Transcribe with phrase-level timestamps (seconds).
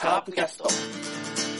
[0.00, 1.59] カープキャスト。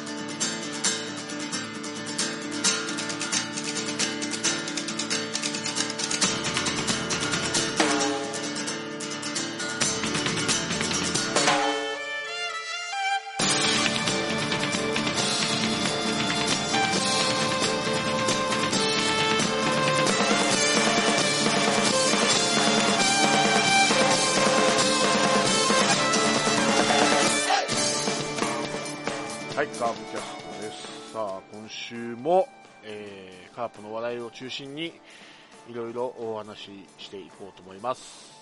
[34.40, 34.86] 中心に、
[35.68, 38.32] いろいろお話ししていこうと思います。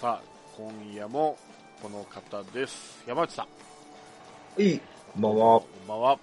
[0.00, 0.22] さあ、
[0.56, 1.38] 今夜も
[1.80, 3.04] この方です。
[3.06, 3.46] 山内さ
[4.58, 4.80] ん、いい。
[5.12, 5.60] こんばんは。
[5.60, 6.18] こんばんは。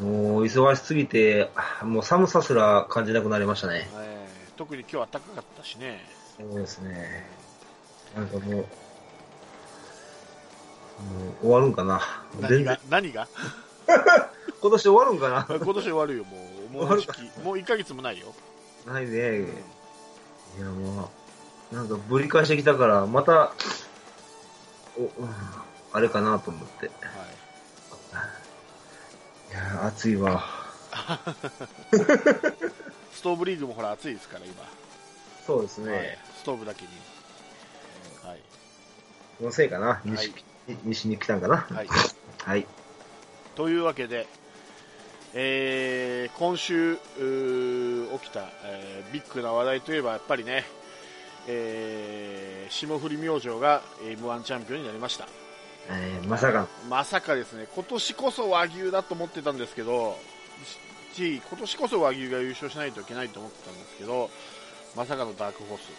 [0.00, 1.50] もう、忙しすぎて、
[1.82, 3.90] もう寒さすら感じなくなりましたね。
[3.92, 5.98] えー、特に今日は暖かかったしね。
[6.38, 7.26] そうですね。
[8.14, 8.66] なんかもう、もう
[11.40, 12.00] 終わるんかな。
[12.40, 12.78] 何が？
[12.88, 13.26] 何が？
[14.62, 15.44] 今年終わるんかな。
[15.48, 16.59] 今年終わるよ、もう。
[16.70, 18.32] もう時期、もう1ヶ月もないよ。
[18.86, 19.40] ないね。
[19.40, 21.10] いや、も
[21.72, 23.52] う、なんかぶり返してきたから、また、
[24.96, 25.10] お、うん
[25.92, 26.86] あれかなと思って。
[26.86, 26.94] いは
[29.52, 29.76] い。
[29.80, 30.44] や、暑いわ。
[33.12, 34.54] ストーブリーグもほら暑いですから、今。
[35.46, 36.18] そうですはいね。
[36.38, 36.88] ストーブだけに。
[38.22, 38.40] はい。
[39.38, 40.00] そのせいかな。
[40.04, 40.44] 西,、はい
[40.84, 41.56] 西に来たんかな。
[41.56, 41.88] はい。
[42.44, 42.66] はい。
[43.56, 44.28] というわけで、
[45.34, 50.64] えー今週起きた、えービッグな話題といえばやっぱりね、
[51.46, 55.26] えー霜降り明星が m 1チャンピオンになりました。
[55.88, 57.66] えーまさか、まさかですね。
[57.74, 60.16] 今年こそ和牛だと思ってたんですけど
[61.14, 64.30] し今年こそ和牛が優勝しないといけないと思ってたんですけど
[64.96, 65.90] まさかのダークホース。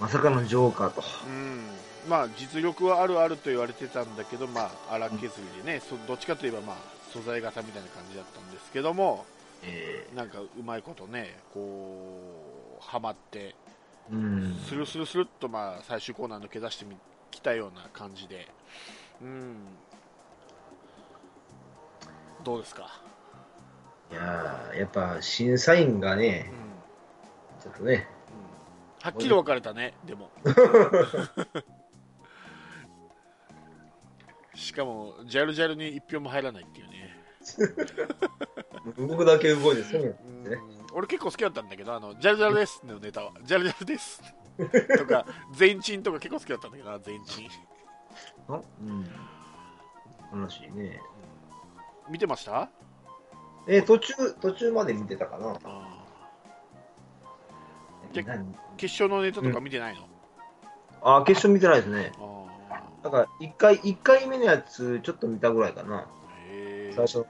[0.00, 1.02] まさかのジョーカーと。
[1.26, 1.60] うん。
[2.08, 6.76] まあ実力はあるあると言われてたんだけど、まあ、荒削りでね、そどっちかといえば、まあ、
[7.12, 9.24] 素材型みたいな感じだったんですけども、
[9.62, 14.56] えなんかうまいことね、こう、はまって、ーうん。
[14.66, 16.96] スルスルスルっと、まあ、最終コーナー抜け出してみ
[17.30, 18.48] きたような感じで、
[19.22, 19.56] うん、
[22.44, 23.02] どうですか、
[24.10, 26.18] いやーやっぱ審査員がうん。
[26.20, 26.50] ね、
[27.62, 28.08] ちょっとね、
[29.00, 30.30] うん、はっきり分かれたね、でも。
[34.58, 37.16] しかも、ジャルジャルに一票も入らないっていうね。
[38.98, 40.58] 動くだけ動いてそうやうんね。
[40.92, 43.32] 俺結構好きだったんだけど、あの、ジャルジャルですのネタは。
[43.44, 44.20] ジャルジャルです。
[44.98, 45.24] とか、
[45.54, 47.48] 全鎮とか結構好きだったんだけどな、全鎮。
[48.48, 49.08] あうん。
[50.30, 51.00] 話ね。
[52.10, 52.68] 見てました？
[53.68, 55.56] えー途中、途中まで見てたかな。
[58.76, 60.08] 決勝のネタとか見てないの、
[61.02, 62.12] あー、決勝見てないですね。
[62.18, 62.37] あ
[63.02, 66.06] だから、一回、一回目のやつ、ちょっと見たぐらいかな。
[66.94, 67.18] 最初。
[67.20, 67.26] えー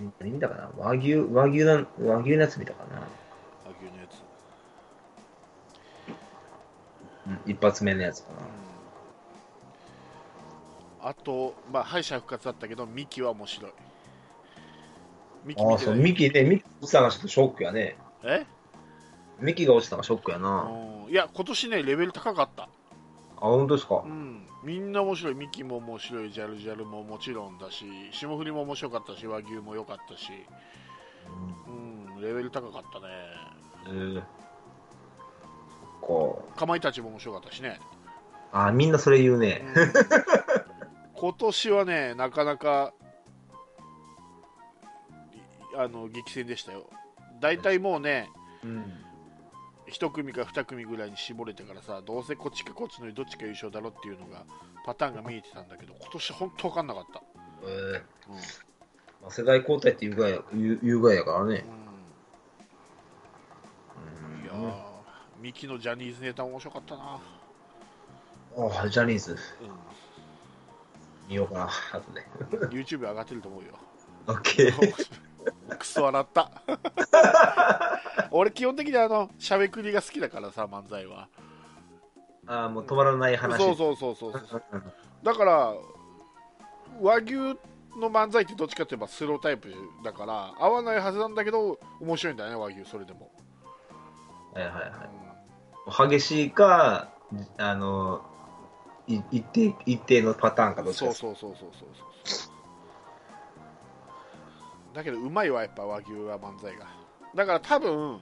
[0.00, 0.70] 何何見たかな？
[0.78, 3.00] 和牛、和牛な、和牛のやつ見たかな？
[3.00, 4.22] 和牛のやつ。
[7.26, 8.30] うん、一発目のやつか
[11.02, 11.10] な。
[11.10, 13.72] あと、まあ、敗者復活だったけど、ミキは面白い。
[15.44, 17.96] ミキああ、そう、ミキね、ミキ落ちたのがちょっとショックやね。
[18.22, 18.46] え？
[19.40, 20.70] ミキが落ちたのがショックやな。
[20.70, 22.64] うんいや、今年ね、レベル高かった。
[22.64, 22.68] あ、
[23.40, 24.02] 本当ですか？
[24.04, 24.08] う。
[24.08, 30.30] ん、みんな面白い、ミキも面白い、ジャルジャルももちろんだし、霜降りも面白かったし、和牛も良かったし、
[31.66, 31.70] う
[32.18, 33.06] ん、レベル高かったね。
[33.88, 34.16] うん。
[34.18, 34.22] えー、
[36.00, 36.56] こう。
[36.56, 37.80] かまいたちも面白かったしね。
[38.52, 39.64] あ、みんなそれ言うね。
[39.74, 39.92] うん
[41.14, 42.94] 今年はね、なかなか、
[45.74, 46.88] いあの、激戦でしたよ。
[47.40, 48.30] 大体もうね、
[48.64, 49.04] うん。
[49.90, 54.44] 1組か2組ぐらいに絞れてからさ、どうせこっちかこっちのどっちか優勝だろっていうのが、
[54.84, 57.22] パターンが見えてたんだけど、今年本当分かんなかった。
[57.62, 58.36] えーうん
[59.22, 60.40] まあ、世代交代っていうぐらい、
[60.82, 61.64] 言うやからね。
[61.66, 61.80] うん
[64.44, 64.74] いやー、
[65.40, 67.20] ミキのジャニーズネタ面白かったな。
[68.56, 69.36] ああ、ジャニーズ、う
[71.28, 72.20] 見ようかな、後で。
[72.66, 73.78] ん、YouTube 上がってると思うよ。
[74.26, 75.20] オッケー。
[75.70, 76.50] クソ笑った。
[78.30, 81.28] 俺、基本的にあの、しゃべくりが好きだからさ、漫才は。
[82.46, 83.56] ああ、もう止まらない話。
[83.58, 84.62] そうそうそうそうそう。
[84.72, 85.74] うんだから、
[87.02, 87.34] 和牛
[87.98, 93.30] の漫才ってどっちかといえばスロータイプだから、合わないはずなんだけど、面白いんだよね、和牛、それでも。
[94.54, 96.08] はいはいはうい。
[96.08, 97.08] 激しいか、
[97.58, 98.22] あの、
[99.06, 101.10] い一定、一定のパターンかどっちか。
[101.10, 101.88] んそうそうそうそうそう
[102.24, 102.39] そう。
[104.94, 106.86] だけど、うまいわ、やっぱ和牛は漫才が。
[107.34, 108.20] だから多分、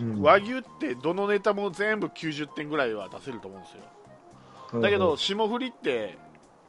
[0.00, 0.22] うん。
[0.22, 3.72] 和牛ってどのネタも全部90点ぐらいは出せると思うんです
[4.72, 4.80] よ。
[4.80, 6.18] だけど、霜降りって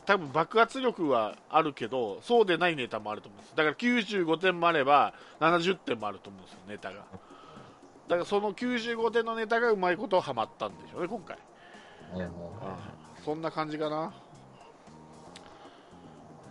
[0.07, 3.55] 多分爆発力はあるけどそうでないネタもあると思うんです。
[3.55, 7.03] だから95点もあれば70点もあると思うんですよネタが。
[8.07, 11.37] だからその95点のネタがうまいことはまったんでしょうね今回。
[12.13, 14.13] はいはいはいそんな感じかな。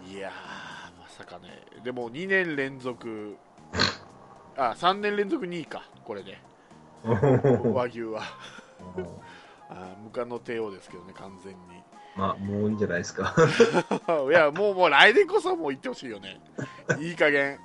[0.06, 0.32] いやー。
[0.32, 0.85] ま
[1.16, 1.48] さかね。
[1.82, 3.36] でも2年連続。
[4.56, 5.88] あ3年連続2位か。
[6.04, 6.38] これで。
[7.72, 8.22] 和牛は。
[9.70, 11.58] あ無冠の帝王ですけどね完全に。
[12.16, 13.34] まあ、もういいんじゃないですか。
[14.28, 16.40] いやもうもう来年こそはもう行ってほしいよね。
[16.98, 17.58] いい加減。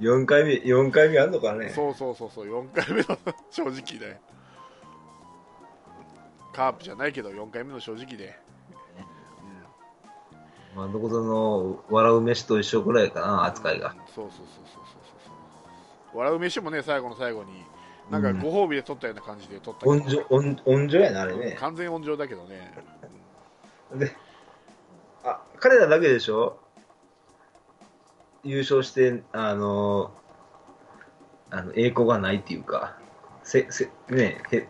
[0.00, 1.70] 4回目、4回目あんのかね。
[1.70, 3.18] そうそうそうそう4回目の
[3.50, 4.20] 正直で。
[6.52, 8.36] カープじゃないけど4回目の正直で、
[10.78, 13.96] まあ、どこぞの笑う飯と一緒くらいかな、扱いが。
[14.14, 14.84] そうそうそうそうそう
[15.24, 15.30] そ
[16.14, 16.18] う。
[16.18, 17.64] 笑う飯もね最後の最後に
[18.12, 21.56] なんかご褒美で取ったような感じで取ったけど、温情、温温情やな、あれね。
[21.58, 22.72] 完全温情だけどね。
[23.96, 24.14] で、
[25.24, 26.60] あ、彼らだけでしょ？
[28.44, 30.12] 優勝して、あの、
[31.50, 32.96] あの、栄光がないっていうか、
[33.42, 34.68] せ、せ、ねへ、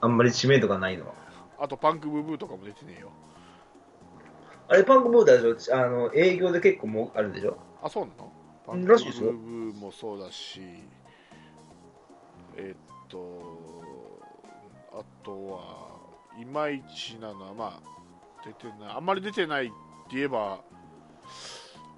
[0.00, 1.14] あんまり知名度がないのは。
[1.58, 3.10] あとパンクブーブーとかも出てねえよ
[4.70, 7.58] あれ、パンクボーダーでしょあの、営業で結構もう、あるでしょ？
[7.82, 8.32] あそうなの？
[8.64, 9.32] パうんンクブらしいですよ。
[9.32, 10.60] ーもそうだし。
[12.56, 13.18] えっと
[14.92, 18.94] あとはいまいちなのはまあ出てない。
[18.96, 19.74] あんまり出てないって
[20.12, 20.60] 言えば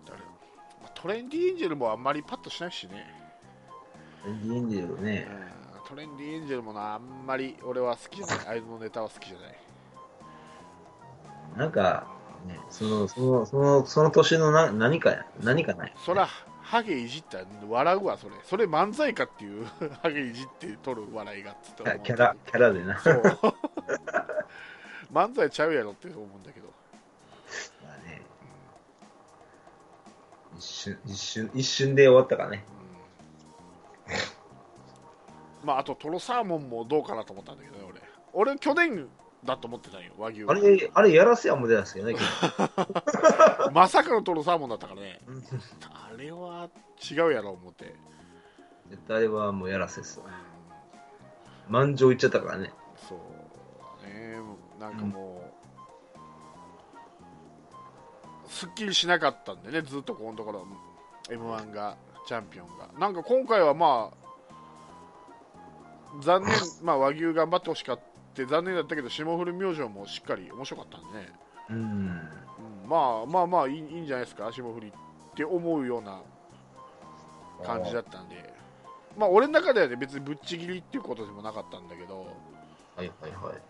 [0.06, 0.18] 誰？
[0.20, 3.06] まあトレンディエンジェルもあんまりパッとしないしね。
[4.26, 5.26] いいんだよね。
[5.30, 5.52] うん
[5.84, 8.46] トレンディエンジェルもなあんまり俺は好きじゃない。
[8.48, 9.58] あいつのネタは好きじゃない。
[11.58, 12.06] なんか、
[12.46, 15.94] ね、その、その、その、その年のな何かや、何かない。
[16.04, 16.28] そら
[16.62, 18.34] ハゲいじったら笑うわそれ。
[18.44, 19.66] それ漫才かっていう
[20.02, 22.98] ハゲいじって取る笑いがっつっキャラ、キャラでな。
[22.98, 23.22] そう。
[25.12, 26.68] 漫才ちゃうやろって思うんだけど。
[27.84, 28.22] まあね、
[30.56, 32.64] 一瞬、一瞬、一瞬で終わったからね。
[35.62, 38.00] まああとトロサーモンもどうかなと思ったんだけどね俺。
[38.32, 39.08] 俺去年
[39.44, 42.14] だと思ってたんよ和牛あれ、あれやらせやも出ですよね、
[43.72, 45.20] まさかのトロサーモンだったからね。
[45.90, 46.68] あれは
[47.10, 47.94] 違うやろ思って。
[48.90, 50.20] 絶対あれはもうやらせです。
[50.20, 50.26] わ。
[51.68, 52.72] 満場いっちゃったからね。
[53.08, 53.18] そう
[54.06, 54.38] ね。
[54.78, 55.42] なんかも
[58.46, 60.66] う、すっきりしなかったんでねずっとこのところ。
[61.30, 61.96] m 1が
[62.26, 62.88] チャンピオンが。
[62.98, 64.22] なんか今回はまあ
[66.20, 66.52] 残念、
[66.82, 71.32] まあ、和牛頑張ってほしかった残念だったけど霜降り明星もしっかり面白かったんでね、
[71.70, 71.76] うん。
[71.76, 76.20] うん、まあまあまあいいいいんじゃないですか霜降りって思うような
[77.64, 78.52] 感じだったんで。
[79.18, 82.26] まあ俺の中ではね別にぶっちぎりっていうことでもなかったんだけど、
[82.96, 83.62] はいはいはい。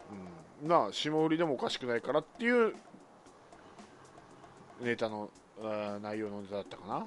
[0.62, 2.74] うん、まあ霜降りでもおかしくないからっていう
[4.80, 5.30] ネタの
[6.00, 6.94] 内容のネタだったかな。
[6.94, 7.06] なる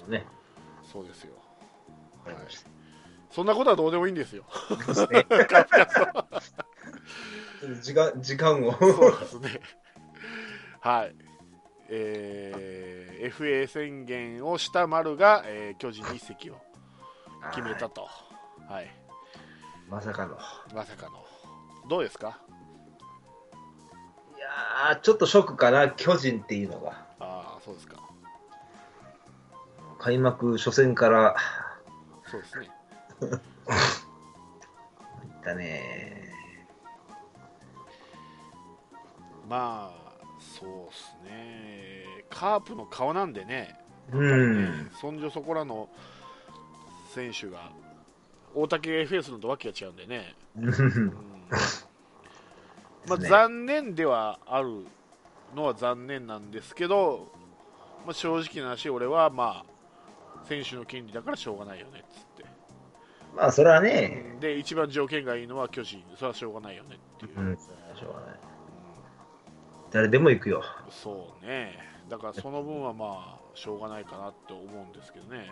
[0.00, 0.26] ほどね。
[0.94, 1.32] そうですよ、
[2.24, 2.73] はいわかりました
[3.34, 4.44] そんなことはどうでもいいんですよ。
[7.82, 8.72] 時間、時間を。
[8.78, 9.60] そうですね。
[10.80, 11.16] はい。
[11.88, 16.60] えー FA 宣言をした丸が、えー巨人に移籍を
[17.54, 18.08] 決めたと。
[18.68, 18.94] はい。
[19.88, 20.38] まさかの。
[20.74, 21.24] まさかの。
[21.88, 22.38] どうですか？
[24.36, 26.90] いやー、ちょっとショックかな、巨人っていうのが。
[27.18, 27.96] ああそうですか。
[29.98, 31.34] 開幕初戦から、
[32.30, 32.66] そうですね。
[32.66, 32.70] い
[33.26, 33.40] っ
[35.42, 36.24] たね。
[39.48, 42.04] まあそうですね。
[42.30, 43.78] カープの顔なんでね。
[44.12, 44.90] うん。
[45.00, 45.88] そんじょそこらの
[47.14, 47.70] 選手が
[48.54, 51.12] 大竹 FS のとわけが違うんでね、うん。
[53.06, 53.28] まあ、ね。
[53.28, 54.86] 残念ではある
[55.54, 57.32] のは残念なんですけど、
[58.04, 62.23] まあ、正直な話、俺はまあ選手の権利だからしょうがないよねっつって、
[63.36, 68.40] まあ、それはね、で一番条件がいいのは巨人、それはしょうがないよねっていう、うん、それはしょうがない。
[69.90, 70.62] 誰でも行くよ。
[70.90, 75.50] そうね、だからその分はまあしょうがないかなって思うんですけどね。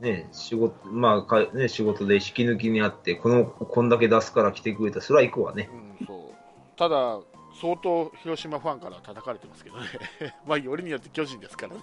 [0.00, 5.68] ね、仕事、まあ、かね、仕事で引き抜きにあって、この、こんだけ出すから来てくれたら、それは行くわね。
[6.00, 6.78] うん、そう。
[6.78, 7.20] ただ、
[7.60, 9.84] 相当広島ファンから叩かれてますけどね、
[10.46, 11.82] まあ、よりによって巨人ですからね、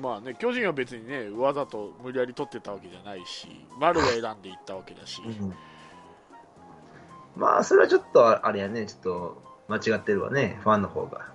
[0.00, 3.48] まあね、巨人は別にね、わざと無理やり取ってたわけじゃないし、
[3.78, 5.54] 丸が選んでいったわけだし、うん
[7.36, 11.28] まあ、それはちょっと、ああれやね、ちょっと、間違ってるわね、ファンの方が。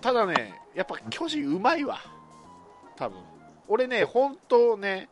[0.00, 1.98] ただね、やっぱ巨人うまいわ、
[2.96, 3.18] 多分
[3.68, 5.08] 俺ね、本当ね、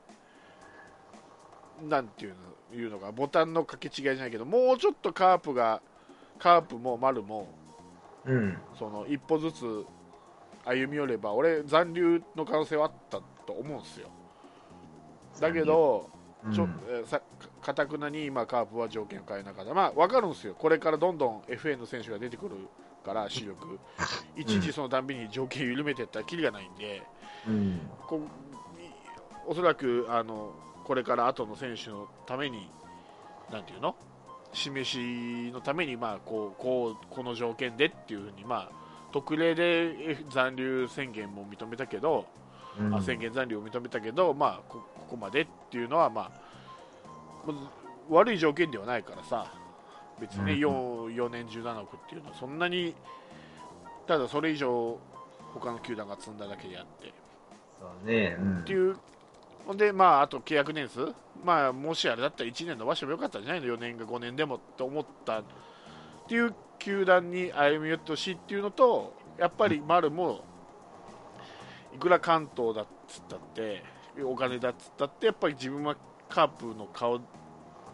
[1.88, 5.80] なんていうのいうのか、ボタンの掛け違いじゃないけど、もうちょっとカープが、
[6.38, 7.48] カープも丸も、
[8.24, 8.58] うん。
[8.78, 9.84] その一歩ずつ
[10.64, 14.08] 歩み寄れば、俺、残留の可能性はあったと思うんですよ。
[15.40, 16.10] だけど、
[16.52, 16.80] ちょうん。
[16.88, 17.20] えーさ
[17.60, 22.56] かたくなに今、カープは条件を変えなかった、まあ、分かるんですよ、これからどんどん FA の選手が出てくる
[23.04, 23.78] から、主力、
[24.36, 27.02] いちいちそのたんびに条件緩めていったらきりがないんで、
[27.46, 27.80] うん。
[28.06, 28.20] こ
[29.46, 30.52] おそらくあの
[30.84, 32.70] これから後の選手のために、
[33.50, 33.94] なんていうの、
[34.52, 38.81] 示しのために、まあ、こうこうこの条件でっていうふうに、まあ、
[39.12, 42.26] 特例で残留宣言も認めたけど、
[42.80, 46.32] うんあ宣言残留を認めたけど、まあ、こここまでっていうのは、ま
[47.46, 47.52] あ、
[48.08, 49.52] 悪い条件ではないからさ、
[50.18, 52.94] 別にね、うん 4, 4年17億っていうのは、そんなに、
[54.06, 54.98] ただそれ以上、
[55.52, 57.12] 他の球団が積んだだけであって。
[57.78, 58.36] そうね。
[58.40, 58.96] うんっていう、
[59.66, 61.12] ほんで、まあ、あと契約年数、
[61.44, 65.44] まあ、もしあれだったら1年伸ばしてもよかったんじゃないの、4年か5年でもって思ったっ
[66.28, 70.40] ていう球団に歩み寄ってほしいっていうのと、やっぱり丸も、
[71.94, 73.84] いくら関東だっつったって、
[74.24, 75.96] お金だっつったって、やっぱり自分は
[76.28, 77.20] カープの顔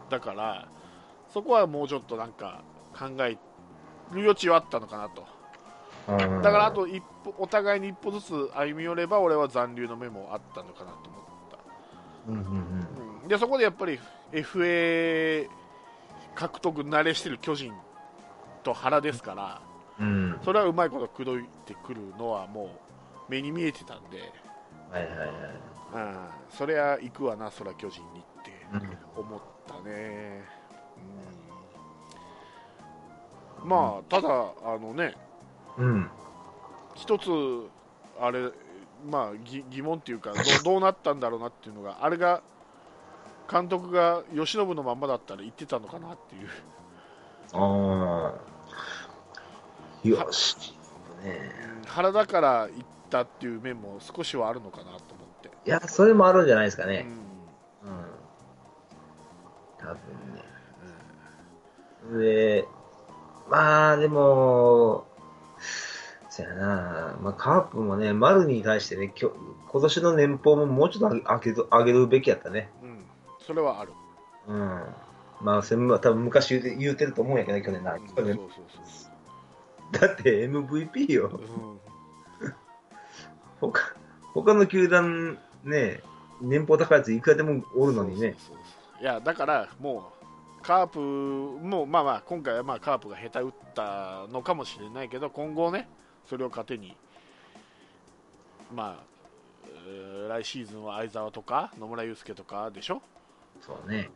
[0.08, 0.68] だから、
[1.32, 2.62] そこはもうちょっとなんか
[2.98, 3.38] 考える
[4.22, 5.26] 余地はあったのかなと。
[6.08, 14.00] だからあと一歩お互いに一歩ずつ歩み寄れば俺は残留の目もあったのかなと思った、うんうんでそこでやっぱり
[14.32, 15.46] FA
[16.34, 17.74] 獲得慣れしてる巨人
[18.58, 19.60] と原ですから
[19.98, 20.06] うん。
[20.06, 20.40] うん。
[20.44, 22.68] それはうまいこと口説いてくるのはもう
[23.30, 24.32] 目に見えてたんで、
[24.90, 25.28] はいはいはい。
[25.94, 26.16] うん、
[26.50, 30.44] そりゃ行くわな、そら巨人にってうん思ったね、
[33.62, 35.14] うん、まあただあのね
[35.78, 36.10] うん。
[36.96, 37.30] 一つ、
[38.20, 38.50] あれ、
[39.08, 42.42] まあ、疑疑問っていうかど、 どうなったんだろうなっていうのが、あれが、
[43.50, 46.48] 監督が由伸のまんまだったら言ってたのかなっていう、
[47.52, 50.08] ああ。
[50.08, 50.56] よし。
[51.22, 51.52] ね
[51.86, 54.98] 原だから言ったっていう面も少しはあるのかなと思っ
[55.42, 55.50] て。
[55.66, 57.06] いや、それもあるんじゃないですかね。
[57.82, 58.04] うんうん。
[59.78, 59.96] 多分
[60.34, 62.24] ね。
[62.24, 62.68] で、
[63.50, 65.06] まあ、でも、
[66.28, 69.32] そやな、まあ、カープもね、丸に対してね、きょ
[69.70, 72.70] 今年の年俸ももうちょっと上げ上げるべきやったね。
[72.82, 73.04] うん、
[73.40, 73.92] それはある。
[74.46, 74.82] うん。
[75.40, 77.94] まあ、それも多分昔言うて言うてると思うんやけどね、去年な。
[77.94, 79.08] うんそうそうそ
[79.96, 81.30] うだって MVP よ。
[81.30, 81.40] そう。
[81.40, 81.78] うん
[83.60, 83.94] 他
[84.34, 86.00] 他の球団ね、
[86.40, 88.34] 年俸高いやついくらでもおるのにね。
[88.38, 88.64] そうそう
[88.96, 90.12] そういやだからも
[90.60, 95.88] うカープもまあまあ今回はまあカープが下手打ったのかもしれないけど今後ね
[96.26, 96.96] それを糧に
[98.74, 99.04] まあ
[99.86, 103.00] えー来シーズンは相澤とか野村祐介とかでしょ？
[103.60, 104.10] そうね。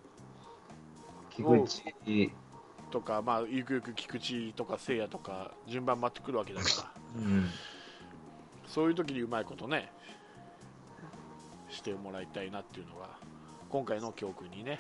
[1.37, 1.65] 菊
[2.05, 2.33] 池、
[2.91, 6.69] とかまあゆくゆく菊池とか聖也とか順番待ってくるわけだか
[7.17, 7.49] らうん。
[8.67, 9.91] そういう時にうまいことね
[11.69, 13.09] してもらいたいなっていうのが
[13.71, 14.79] 今回の教訓にね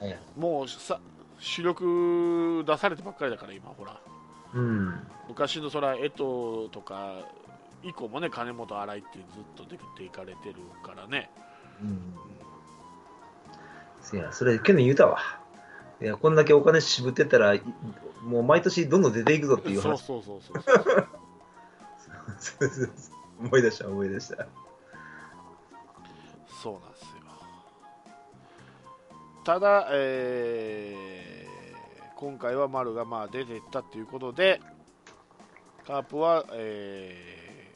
[0.00, 1.00] はいもうさ
[1.38, 4.00] 主力出されてばっかりだから今ほら
[4.54, 5.06] うん。
[5.28, 7.28] 昔のそら江藤とか
[7.82, 9.24] 以降もね金本新井ってずっ
[9.56, 11.30] と出ていかれてるからね
[11.82, 12.14] うん。
[14.00, 15.18] せや、それ去年言うたわ。
[16.02, 17.54] いや、こんだけお金渋ってたら、
[18.22, 20.02] もう毎年どんどん出ていくぞっていう話。
[20.02, 20.70] そうそうそうそ
[22.64, 23.10] う そう。
[23.40, 24.46] 思い出した思い出した
[26.62, 27.06] そうなんですよ
[29.44, 34.60] ただ、えー、今回は丸がまあ出ていったということで
[35.86, 37.72] カープは、え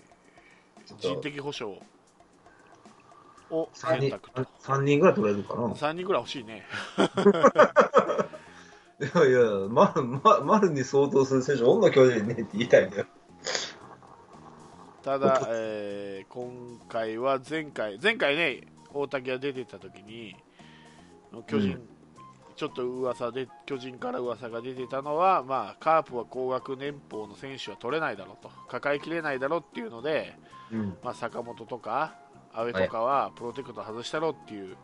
[0.87, 1.81] ー、人的保障
[3.55, 6.65] を3人選択と三人ぐらい取れるかな？3人ぐらい欲しいね
[9.01, 9.93] いやいや、ま、
[10.23, 13.07] ま、丸に相当する選手、おんの巨人ねって言いたいんだよ。
[15.03, 20.37] ただ、えー今回は前回、前回ね、大竹が出てた時に、
[21.47, 21.89] 巨人、うん
[22.57, 30.37] ちょっと噂で、巨人から噂が出てたのは、まあ、カープは高額年俸の選手は取れないだろうと、抱えきれないだろうっていうので、
[30.71, 30.97] うん。
[31.03, 32.15] まあ、坂本とか、
[32.55, 34.77] 阿部とかはプロテクト外したろうっていう、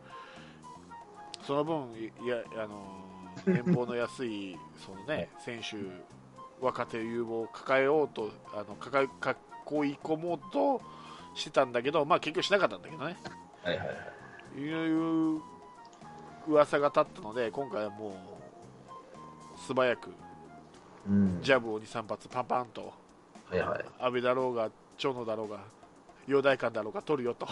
[1.42, 3.10] その分、いやあのー
[3.46, 5.76] 年俸の安い その、ね、選手、
[6.60, 10.80] 若手有望を抱えようと、あの抱えか囲い込もうと
[11.34, 13.16] してたんだけど、まあ、結局しなかったんだけどね、
[13.62, 13.92] はいはいは
[14.56, 14.58] い。
[14.58, 15.40] いう
[16.48, 20.12] 噂が立ったので、今回はもう素早く
[21.08, 21.40] うん。
[21.42, 22.92] ジャブを2、3発パンパンと、
[23.50, 23.84] はいはい。
[24.00, 25.60] 阿部だろうが、長野だろうが、
[26.30, 27.46] 容体感だろうが取るよと、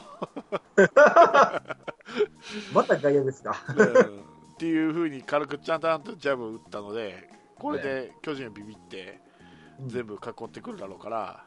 [2.73, 3.57] また外野ですか。
[3.77, 9.21] うんっていうふうに軽くちゃんとジャブ打ったのでこれで巨人はビビって
[9.87, 11.45] 全部囲ってくるだろうから、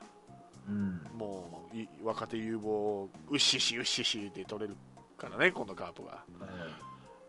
[0.70, 1.02] うん。
[1.18, 4.78] もうい若手有望をうっししうっししで取れる
[5.18, 6.24] からねこのカープが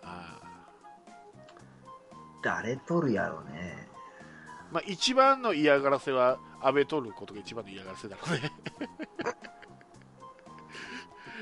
[0.05, 0.39] あ
[2.45, 3.89] 誰取るやろうね。
[4.71, 8.53] まあ、一番の嫌がらせは安倍取ることが一番の嫌がらせだろうね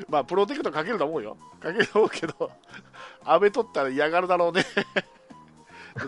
[0.09, 2.50] まあプロテクトかけると思うよかけると思うけど
[3.25, 4.64] 安倍取ったら嫌がるだろうね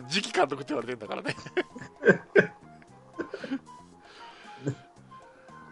[0.08, 1.34] 次期監督って言われてるんだからね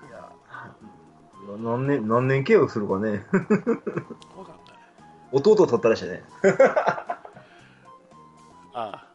[0.08, 0.32] いや、
[1.58, 3.24] 何年、何年契約するかね。
[3.30, 3.66] 分かんない
[5.32, 6.22] 弟取ったらしいね。
[8.74, 9.06] あ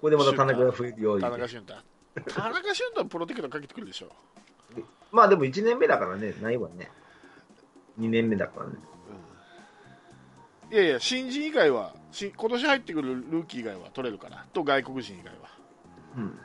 [0.00, 1.30] これでまた田中が増えるよう田。
[1.30, 4.08] 中俊太田中俊太はプロテクトかけてくるでしょ
[5.12, 6.90] まあでも1年目だからね、ないわね。
[7.98, 8.72] 2年目だからね。
[10.70, 15.48] いやいや新人以外はし今年入ってくるルーキー以外は取れるからと外国人以外は。
[16.16, 16.38] うん。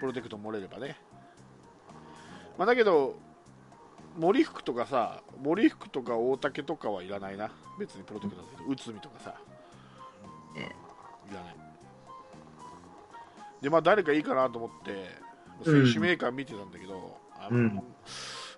[0.00, 0.96] プロテクト漏れればね、
[2.56, 3.16] まあ、だけど
[4.16, 7.50] 森福とかさ森福とか大竹とかはいらないな。
[7.78, 9.34] 別にプロテクトだけど内海とかさ。
[10.54, 10.74] ね
[11.30, 11.56] いらない。
[13.60, 15.10] でまあ誰かいいかなと思って
[15.64, 15.84] うん。
[15.86, 17.82] 選手メーカー見てたんだけど、あうん。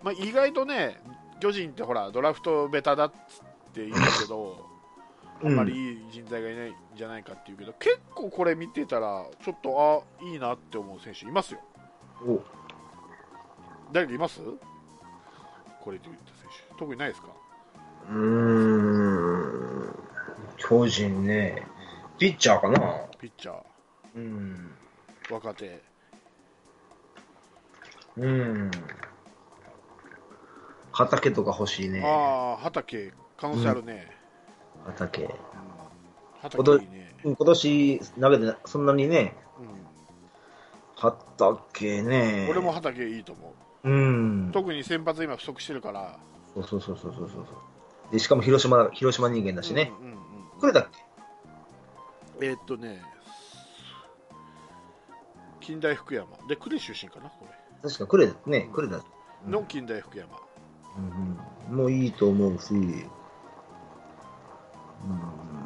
[0.03, 1.01] まあ、意外とね
[1.41, 4.67] 巨人ってほらドラフトベタだっつって言うけど
[5.43, 11.61] あんまりいい人材がいないんじゃないかっていうけど、結構これ見てたらちょっとあいいなって思う選手いますよ
[12.23, 12.43] お
[13.93, 14.41] 誰かいます？
[15.81, 17.29] これで言った選手特にないですか？
[18.11, 18.17] うー
[19.89, 19.95] ん。
[20.59, 21.67] 巨人ね。
[22.19, 22.79] ピッチャーかな。
[23.19, 23.63] ピッチャー
[24.15, 24.75] うん。
[25.31, 25.83] 若手
[28.19, 28.71] うん。
[31.07, 32.03] 畑とか欲しいね。
[32.05, 34.09] ああ畑可能性あるね、
[34.85, 35.23] 畑。
[35.23, 35.31] うん
[36.43, 39.67] 畑いいね、今年投げてそんなにね、うん
[40.97, 42.47] 畑ね。
[42.51, 44.51] 俺も畑いいと思ううん。
[44.53, 46.19] 特に先発今不足してるから
[46.55, 47.47] そうそうそうそうそうそう。
[48.13, 49.93] で、しかも広島、広島人間だしね。
[50.01, 50.21] うんうんうん
[50.61, 50.89] これだっ
[52.39, 52.47] け？
[52.47, 53.03] えーっとね
[55.61, 57.47] 近代福山で呉出身かなこ
[57.83, 58.99] 確かクレね、クレだ。
[58.99, 60.29] れの近代福山
[60.97, 61.39] うん。
[61.73, 63.07] うん、もういいと思うし、うん、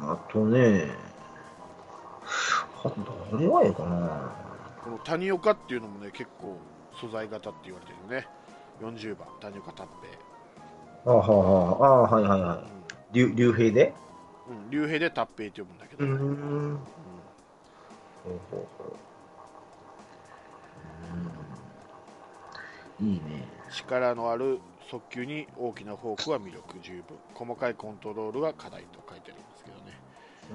[0.01, 0.89] あとね、
[2.83, 2.91] あ
[3.31, 4.31] 誰がいいかな。
[4.83, 6.57] この谷岡っていうのもね結構
[6.93, 8.27] 素材型って言われてるね。
[8.81, 9.89] 40番谷岡達
[11.05, 12.63] あははあはいはいは
[13.11, 13.27] 平、い。
[13.29, 13.93] 竜竜兵で？
[14.49, 16.73] うんうん、竜兵で達平って呼ぶんだけど、ううん。
[16.75, 16.79] う
[18.25, 18.93] ほうほう。
[23.01, 23.07] うん。
[23.07, 23.47] いいね。
[23.71, 29.99] 力のある速球に大きなフォークは魅力十分細かいコントロールが課題と書いてありますけどね、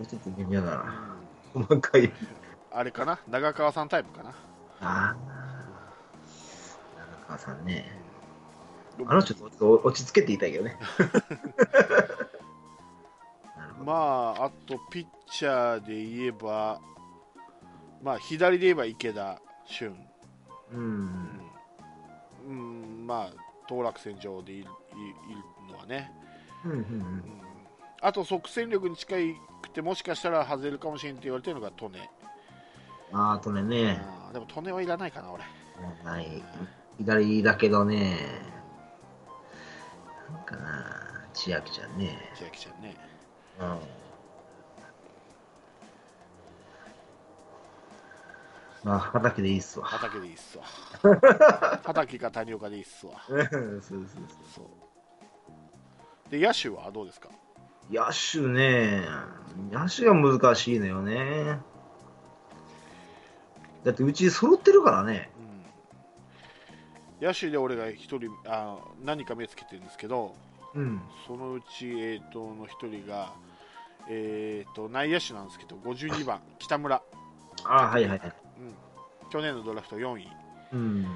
[0.07, 0.73] ちょっと微妙だ
[1.53, 1.63] うな。
[1.63, 2.13] ん細かい。
[2.73, 3.19] あれかな？
[3.29, 4.31] 長川さんタイプかな？
[4.31, 4.35] あ
[4.81, 5.17] あ。
[7.27, 7.99] 長川さんね。
[9.07, 10.79] あの人ちょっと落ち着けて言いたいけどね。
[13.85, 16.81] まああとピッチャーで言えば
[18.03, 19.97] まあ左で言えば池田俊
[20.73, 21.41] うん。
[22.47, 25.35] うん、まあ当落線上でいるいい
[25.69, 26.11] るのはね、
[26.65, 27.23] うんうんうん、
[28.01, 29.17] あと即戦力に近
[29.63, 31.99] くてもしかしたら外れるかもしれんって言われてるのが利根、
[33.13, 33.21] うん。
[33.21, 34.03] ああとねね。
[34.17, 35.45] うんでも利根はいらないかな俺
[36.05, 36.43] ない。
[36.99, 38.17] 左だけどね。
[40.33, 42.17] なんかな、千秋ちゃんね。
[42.37, 42.97] 千秋ちゃんね
[43.61, 44.00] うん。
[48.83, 49.87] まあ、畑でいいっすわ。
[49.87, 50.65] 畑でいいっすわ
[51.85, 54.07] 畑か谷岡でいいっすわそうそうそう。
[54.55, 54.63] そ
[56.29, 57.29] うで野手はどうですか？
[57.91, 59.05] 野手ね、
[59.71, 61.59] 野手が難しいのよね。
[63.85, 65.31] だってうち揃ってるからね。
[65.37, 70.35] うん野手で俺が一人あ何か目つけてるんですけど
[70.75, 71.03] うん。
[71.27, 73.35] そのうち、えー、との一人が、
[74.09, 77.03] えー、と内野手なんですけど52番北村、あ
[77.69, 78.33] あ、はいはいはい。
[78.61, 78.75] うん、
[79.31, 80.29] 去年のドラフト4位、
[80.73, 81.07] うん。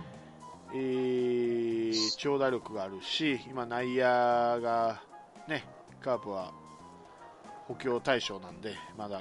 [0.72, 4.02] えー長打力があるし今内野
[4.60, 5.02] が
[5.46, 5.64] ね
[6.00, 6.52] カープは
[7.68, 9.20] 補強対象なんでまだ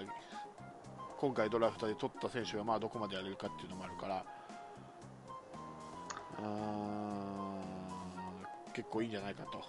[1.19, 4.25] 今回ドラフトで取った選手がまあどこまでやれるかっていうのもあるから。
[6.39, 9.61] あー結構いいんじゃないかと。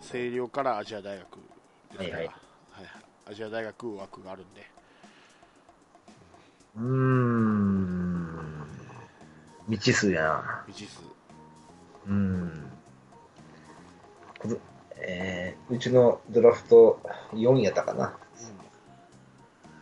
[0.00, 1.36] 星稜からアジア大学
[1.98, 2.34] ですから、はいはい。
[3.30, 4.62] アジア大学枠があるんで
[6.76, 8.66] うーん。
[9.68, 10.64] 未知数やな。
[10.66, 11.00] 未知数
[12.06, 12.70] うん。
[14.98, 17.00] えーうちのドラフト
[17.32, 18.16] 4位やったかな。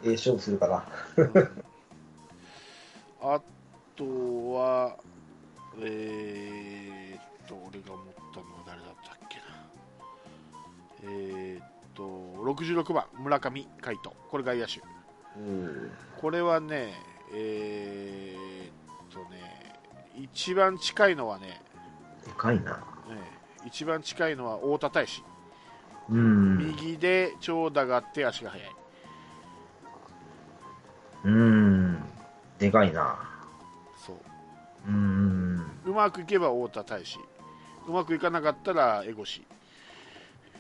[0.02, 0.84] ええ勝負するかな。
[3.20, 3.40] あ
[3.96, 4.04] と
[4.52, 4.96] は、
[5.80, 9.44] えー、っと、俺が思ったのは誰だったっけな。
[11.02, 14.16] えー、っと、66番、村上海斗。
[14.30, 14.80] これ外野手。
[15.36, 15.90] うん。
[16.20, 16.94] これはね、
[17.32, 19.74] えー、っとね、
[20.16, 21.60] 一番近いのはね、
[22.24, 22.72] でかいな。
[22.72, 22.80] ね
[23.66, 25.22] 一番近いのは太田大使。
[26.10, 26.58] うん。
[26.58, 28.68] 右で長打があって足が速い。
[31.24, 31.98] うん。
[32.58, 33.18] でかいな。
[33.96, 34.16] そう。
[34.88, 35.66] うん。
[35.86, 37.18] うまくいけば太田大使。
[37.88, 39.46] うまくいかなかったらエゴシ。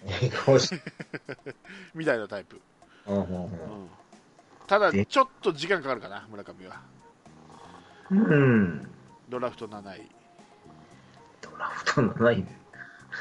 [0.06, 0.74] えよし。
[1.94, 2.60] みたいなタイプ。
[3.06, 3.50] うんうんうん
[4.66, 6.80] ただ、でちょっと時間かかるかな、村上は。
[8.10, 8.18] うん。
[8.24, 8.90] うん。
[9.28, 10.10] ドラフト7位。
[11.40, 12.46] ドラフト7位。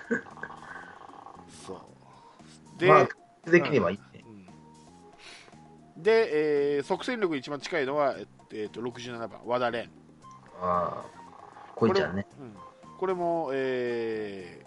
[1.66, 1.74] そ
[2.78, 2.80] う。
[2.80, 3.08] で、まあ、
[3.50, 4.24] 的にはいいね。
[4.26, 4.48] うん
[6.04, 9.90] で、えー即戦力に一番近いのは、えっえーと67番、和田蓮。
[10.62, 11.06] ああ。
[11.76, 12.26] こいちゃんね。
[12.32, 12.56] これ,、うん、
[13.00, 14.66] これも、え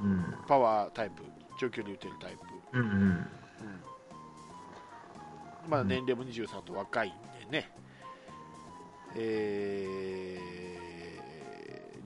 [0.00, 0.20] うん。
[0.20, 1.22] ーパワータイプ、
[1.58, 2.36] 長距離打てるタイ
[2.72, 2.78] プ。
[2.78, 2.92] うんうん。
[2.92, 3.26] うん
[5.68, 7.12] まだ年齢も23と若いん
[7.50, 7.70] でね。
[9.14, 10.46] えー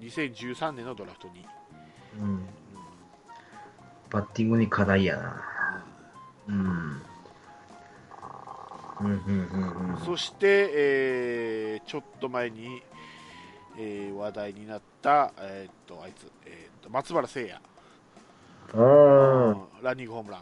[0.00, 1.46] 2013年のドラフトに。
[2.18, 2.46] うん。
[4.10, 5.44] バッティングに課題やな。
[6.48, 6.56] うん。
[6.56, 7.02] うん
[9.00, 9.96] うんうんうん。
[9.98, 12.82] そして、えーちょっと前に、
[13.78, 17.54] えー話題になった、えーっとあいつ、えーっと松原聖也、
[18.74, 18.80] ああ。
[19.50, 20.40] はランニングホームラン、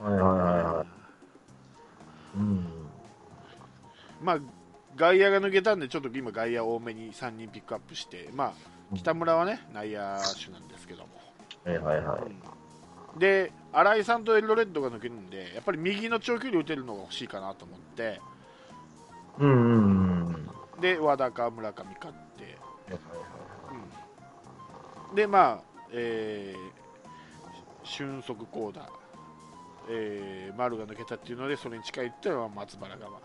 [0.00, 1.01] いはいはいはい。
[2.36, 2.66] うん。
[4.22, 4.38] まあ、
[4.96, 11.08] 外野が抜けたんで、ちょっと今、外野多めに3人ピックアップして、まあ、北村はね、内野手なんですけども、
[11.64, 12.22] はいはいはい。
[13.14, 13.18] うん。
[13.18, 18.20] で、新井さんとエルドレッドが抜けるんで、やっぱり右の長距離打てるのが欲しいかなと思って、
[19.38, 20.26] うんうん
[20.74, 20.80] うん。
[20.80, 22.58] で、和田か村上かって、
[22.92, 23.00] はい
[25.10, 25.14] うん。
[25.14, 28.88] で、まあ、えー、俊足高打、
[29.88, 33.20] えー、丸が抜けたっていうので、それに近いっていうのは松原が、まあ、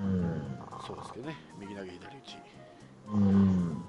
[0.00, 0.58] うん。
[0.86, 2.36] そうですけどね、右投げ左打ち、
[3.12, 3.84] うん。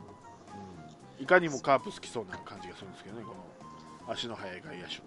[1.19, 3.35] いかにもカープ好きそうな感じがするんですけどね、こ
[4.07, 5.01] の足の速い外野手っ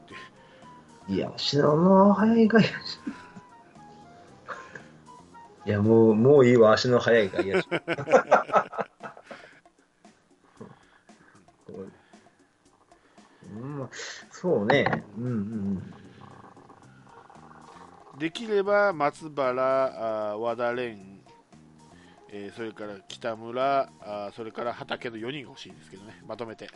[1.09, 1.13] て。
[1.13, 2.75] いや、白の速い外野手。
[5.71, 7.83] いや、もう、もういいわ、足の速い外野手。
[13.53, 13.89] うん、
[14.31, 15.05] そうね。
[15.19, 16.00] うんうん
[18.21, 20.97] できれば松原、あー和田蓮、
[22.33, 26.69] えーそれから北村、あーそれから畠の4人が欲しいんですけどね、まとめて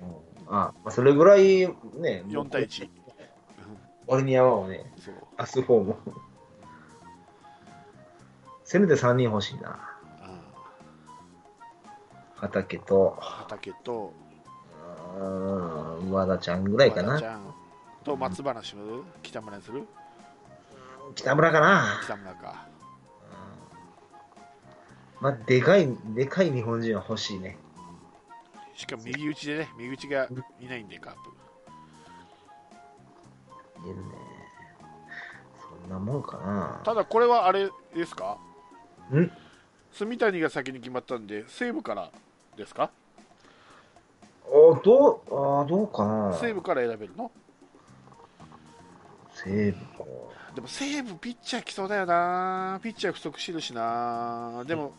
[0.00, 0.08] うん。
[0.46, 2.88] あ、まあ、それぐらいね、4対1。
[4.06, 4.90] 割に合わんわね。
[5.04, 5.98] そうアスフォーも。
[8.64, 9.80] せめて3人欲しいな。
[10.22, 10.40] あ
[12.36, 14.14] 畑と、ー畠と
[15.16, 17.14] うーん、和田ちゃんぐらいかな。
[17.14, 17.54] 和田ちゃん
[18.04, 19.86] と松原しむ北村にする？
[21.14, 22.00] 北村かな。
[22.04, 22.66] 北村か。
[25.20, 27.58] まあ、でかい、でかい日本人は欲しいね。
[28.74, 30.28] しかも右打ちでね、右打ちが
[30.60, 31.18] いないんで、カープ。
[33.88, 34.02] いるね。
[35.60, 36.80] そんなもんかな。
[36.84, 38.38] ただこれはあれですか？
[39.12, 39.28] ん？
[39.92, 42.12] 住谷が先に決まったんで、西武から
[42.56, 42.84] ですか？
[42.84, 42.90] あ、
[44.84, 46.32] どう、あどうかな。
[46.40, 47.32] 西武から選べるの？
[49.34, 50.04] 西武か。
[50.58, 54.92] でも西武ピッチャー来そうだよな、ピッチャー不足してるしな、でも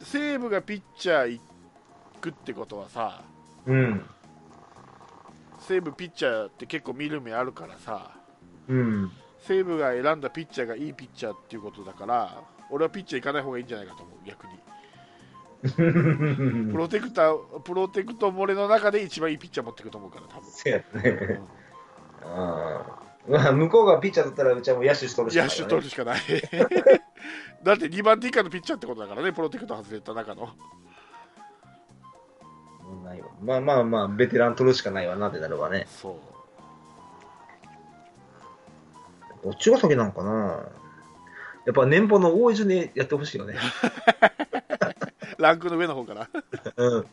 [0.00, 1.40] 西武がピッチャー行
[2.20, 3.24] くってことはさ、
[3.66, 4.04] うん。
[5.58, 8.12] 西武ピッチャーって結構見る目あるからさ、
[8.68, 9.10] うん。
[9.40, 14.52] 西武が選んだピッチャーがいいピッチャーっていうことだから、俺はピッチャー行かない方がいいんじゃないかと思う、逆に。
[16.70, 20.48] プロテクター、プロテクト漏れの中で一番いいピッチャー持ってくると思うから、多分。
[20.48, 21.40] そうやね。
[22.22, 23.13] ああ。
[23.28, 27.00] まあ、向こうがピッチャーだったら、うちはもう野手しとるしか野手ないからね取るしかない。
[27.64, 30.50] だって2番手以下のピッチャーってことだからね、プロテクト外れた中の。
[33.02, 35.86] ないわまあまあまあ、ベテラン取るしかないわなってなるわね。
[35.88, 36.14] そう。
[39.44, 40.66] どっちが先なんかな？
[41.66, 43.56] やっぱ年俸の多い順にやってほしいよね。
[45.38, 46.28] ランクの上の方から。
[46.76, 47.06] うん。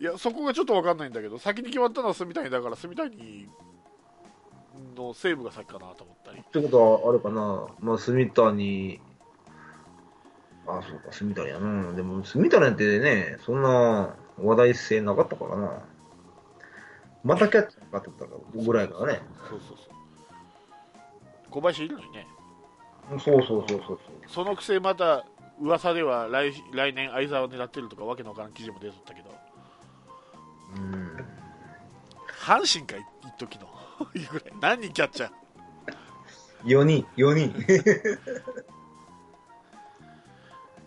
[0.00, 3.48] いや、そこがちょっと分かんないんだけど、先に決まったのは住谷だから、住谷
[4.96, 6.38] の西武が先かなと思ったり。
[6.38, 9.00] ってことはあるかなまあ、住谷、
[10.66, 11.92] あ、そうか、住谷やな。
[11.92, 15.82] でも、住谷ってね、そんな話題性なかったからな。
[17.24, 19.20] またキャッチャーかってことかぐらいからね。
[19.48, 19.92] そうそうそう
[21.50, 22.26] 小林いるのにね
[23.22, 23.98] そうそうそうそうそう。
[24.26, 25.24] そのくせまた
[25.60, 29.30] 噂では来来年相沢を狙ってるとかわけのわからん記事も出とったけど
[30.76, 31.16] うん。
[32.42, 33.66] 阪神か一時の
[34.14, 35.30] いうぐらい何人キャッチャー
[36.64, 37.52] ？4人、4人。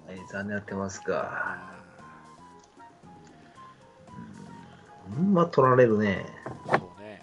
[0.08, 1.74] はい、残念やってますか。
[5.16, 6.26] ほんま取られるね。
[6.68, 7.22] そうね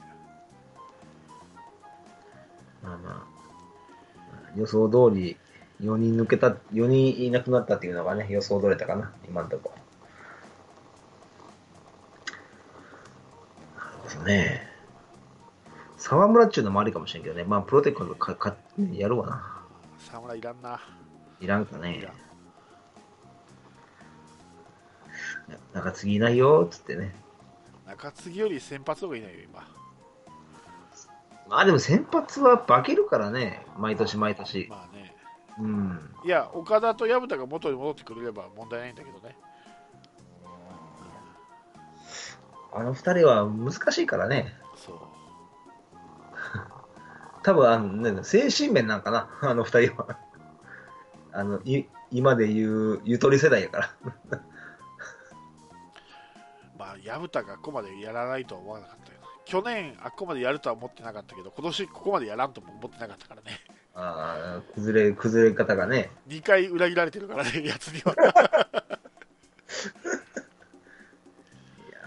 [2.82, 5.36] まあまあ、予想通り
[5.80, 9.72] 4人抜けた、4人いなくなったっていうのがね、予想通りだかな、今んとこ。
[13.76, 14.71] なるほどね。
[16.02, 17.44] 沢村っちゅうのもありかもしれんけどね。
[17.44, 18.56] まあ、プロテクトかか
[18.92, 19.62] やるわな。
[20.00, 20.80] 沢村いらんな
[21.40, 22.08] いらんかいね。
[25.72, 27.14] 中継ぎいないよ、つってね。
[27.86, 29.64] 中継ぎより先発の方がいないよ今
[31.48, 34.66] まあでも先発は化けるからね、毎年毎年。
[34.68, 35.14] まあね
[35.60, 36.00] うん。
[36.24, 39.36] いや岡田と薮田が元に戻ってくれれば問題ないんだけどね
[42.72, 44.61] あの二人は難しいからね。
[47.42, 50.18] 多分あの、ね、精神面なんかな、 あの二人は。
[51.32, 53.90] あの、い今で言う、ゆとり世代やから。
[56.78, 63.60] まあ薮田がここまでやらないとは思わなかったよ去年あっこまでやるとは思ってなかったけど今年ここまでやらんとも思ってなかったからね
[63.94, 66.10] ああ、崩れ、崩れ方がね。
[66.26, 68.16] 2回裏切られてるからねやつには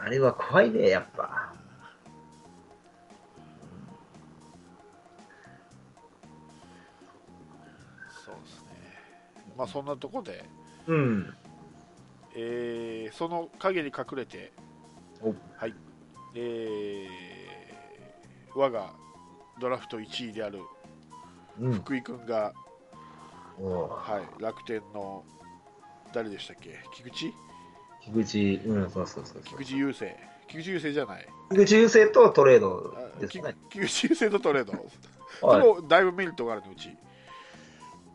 [0.05, 1.55] あれは怖いね、やっぱ。
[9.57, 10.43] まあそんなとこで
[10.87, 11.33] うん。
[12.35, 14.51] えーその影に隠れて
[15.21, 15.73] お、はい
[16.35, 18.93] えー我が
[19.59, 20.59] ドラフト1位である
[21.59, 21.73] うん。
[21.73, 22.53] 福井君が、
[23.59, 25.23] おはい、楽天の
[26.13, 26.77] 誰でしたっけ？
[26.93, 27.33] 菊池？
[28.03, 29.41] 菊池、うん、そうそうそう。
[29.43, 30.05] 菊池雄星
[30.47, 33.55] 菊池雄星じゃない菊池雄星とトレードですね。
[33.69, 34.73] 菊池雄星とトレード
[35.39, 35.61] そはい。
[35.61, 36.89] れもだいぶメリットがあるのうち、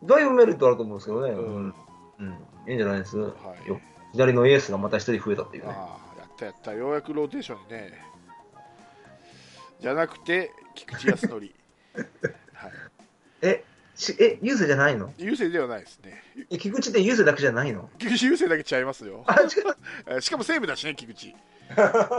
[0.03, 1.31] だいぶメリットあると思うんですけどね。
[1.33, 1.67] ううん。
[1.67, 1.75] ん。
[2.19, 2.29] うん。
[2.67, 3.33] いいんじゃないです、は
[3.65, 3.67] い。
[3.69, 3.79] よ。
[4.13, 5.71] 左のエースがまた一人増えたっていうね。
[5.75, 6.73] ああやったやった。
[6.73, 8.03] ようやくローテーションにね。
[9.79, 11.39] じゃなくて菊池康則。
[12.53, 12.71] はい。
[13.41, 13.63] え、
[13.95, 15.13] しえ、雄星じゃないの？
[15.17, 16.23] 優勢ではないですね。
[16.49, 17.89] え、菊池って雄星だけじゃないの？
[17.97, 19.25] 菊池雄星だけちゃいますよ。
[20.19, 21.35] しかも西武だしね菊池。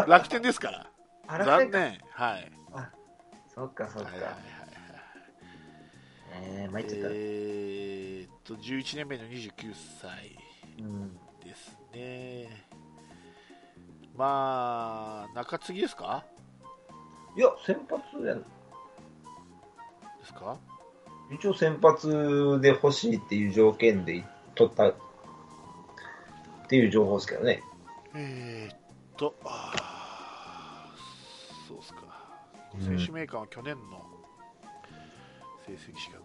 [0.09, 0.87] 楽天ですから。
[1.29, 2.01] あら残念。
[2.11, 2.53] はい。
[3.55, 4.11] そっかそっか。
[4.11, 4.62] はいはい
[6.33, 7.09] はいえー、参っちゃった。
[7.12, 9.53] えーっと11年目の29
[10.01, 10.37] 歳
[10.79, 11.14] うん。
[11.45, 12.66] ですね
[14.16, 16.25] まあ中継ぎですか？
[17.37, 18.40] いや、先発やん。
[18.40, 18.47] で
[20.27, 20.59] すか
[21.31, 24.23] 一応先発で欲しいっていう条件で
[24.55, 24.95] 取ったっ
[26.68, 27.62] ていう情報ですけどね。
[28.14, 28.79] えーっ
[29.16, 29.35] と
[31.68, 32.01] そうですか
[32.75, 34.05] うん選手メーカーは去年の
[35.66, 36.18] 成績しか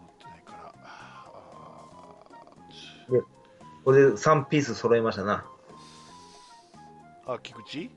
[3.16, 3.22] ー
[3.84, 5.44] これで3ピース揃いましたな。
[7.26, 7.78] あ菊池？
[7.80, 7.90] い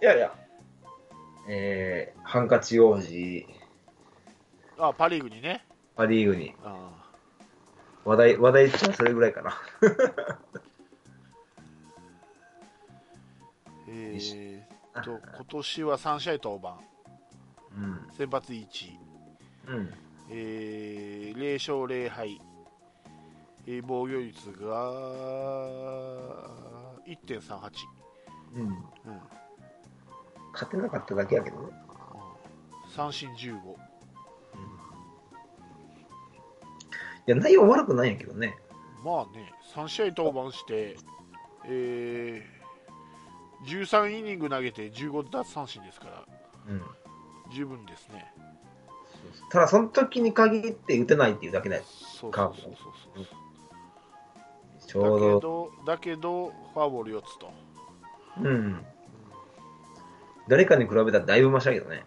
[0.00, 0.34] やいや。
[1.48, 3.46] えー、ハンカチ王子、
[4.78, 5.64] あパ・リーグにね
[5.96, 6.54] パリーグに。
[6.64, 6.90] あ
[8.04, 9.50] 話題、話題っちゃそれぐらいかな。
[9.50, 9.56] ー
[13.88, 16.78] えーっと今年は3試合登板
[17.76, 18.08] うん。
[18.12, 18.98] 先発1位
[19.68, 19.94] うん。
[20.30, 22.51] えー0勝0敗、えー
[23.86, 24.92] 防御率が
[27.06, 27.70] 1.38、
[28.56, 28.62] うん。
[28.62, 28.76] うん
[30.52, 31.72] 勝てなかっただけやけどね。
[32.94, 33.56] 三振15、い
[37.26, 38.58] や、内容悪くないんやけどね。
[39.02, 40.96] まあね、3試合登板して、
[41.64, 42.62] えー
[43.64, 46.24] 13イニング投げて15奪三振ですから、
[46.68, 46.82] うん。
[47.54, 48.32] 十分ですね。
[49.50, 51.80] ただ、その時に限って打てないっていうだけで、
[52.20, 53.26] そうカーブそうそうそう
[54.92, 57.50] ちょうど、だけど、フォアボール4つと。
[58.42, 58.84] うん。
[60.48, 62.04] 誰かに比べたらだいぶマシだけどね。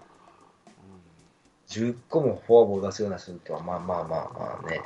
[1.68, 4.84] 10個もフォアボール出すような人とは、まあまあまあまあね。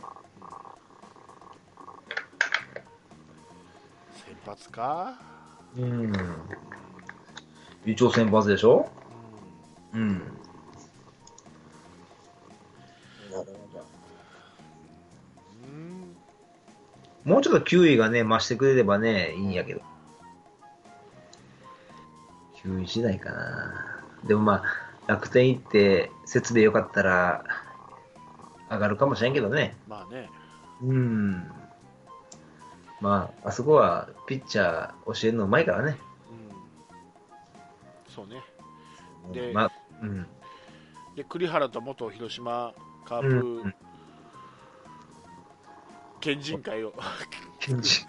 [4.25, 5.19] 先発か、
[5.77, 6.13] うん。
[7.85, 8.89] 一応先発でしょ？
[9.93, 10.07] うんうん。
[10.09, 10.38] うん
[17.23, 19.82] もうちょっと球威がね、増してくれればね、いいんやけど。
[22.55, 24.03] 球威次第かな。
[24.25, 24.63] でもまあ、
[25.08, 27.43] 楽天行って、設備良かったら、
[28.69, 29.75] 上がるかもしれんけどね。
[29.88, 30.29] まあね、
[30.82, 31.51] うん。
[33.01, 35.97] まあ、あそこは、ピッチャー教えるのうまいからね。
[38.08, 38.41] うん、そうね。
[39.34, 40.27] でまあ、うん。
[41.15, 42.73] で、栗原と元広島
[43.05, 43.75] カーうプん
[46.19, 46.93] 県人会を、
[47.60, 48.05] 県人。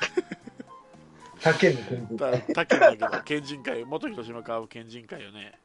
[1.41, 5.59] 他県の県人た他県だけど、県人会、元広島カープ県人会をね、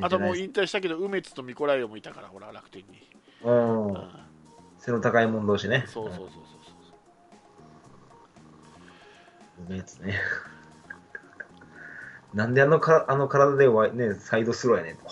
[0.00, 3.08] あともう引退したけど、梅津とミコライオもいたから、ほら、楽天に。
[3.42, 4.08] うんうん、
[4.78, 5.84] 背の高いもん同士ね。
[5.86, 6.40] そうそうそうそう
[9.68, 9.76] うん。
[9.76, 10.18] やつね。
[12.34, 15.02] なんであのかあの体でわね、サイドスローやねんと。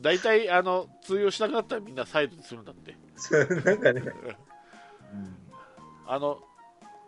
[0.00, 2.96] 大体あの通用しなくなったらみんなサイドにするんだって。
[3.64, 4.02] なんかね、
[6.06, 6.42] あの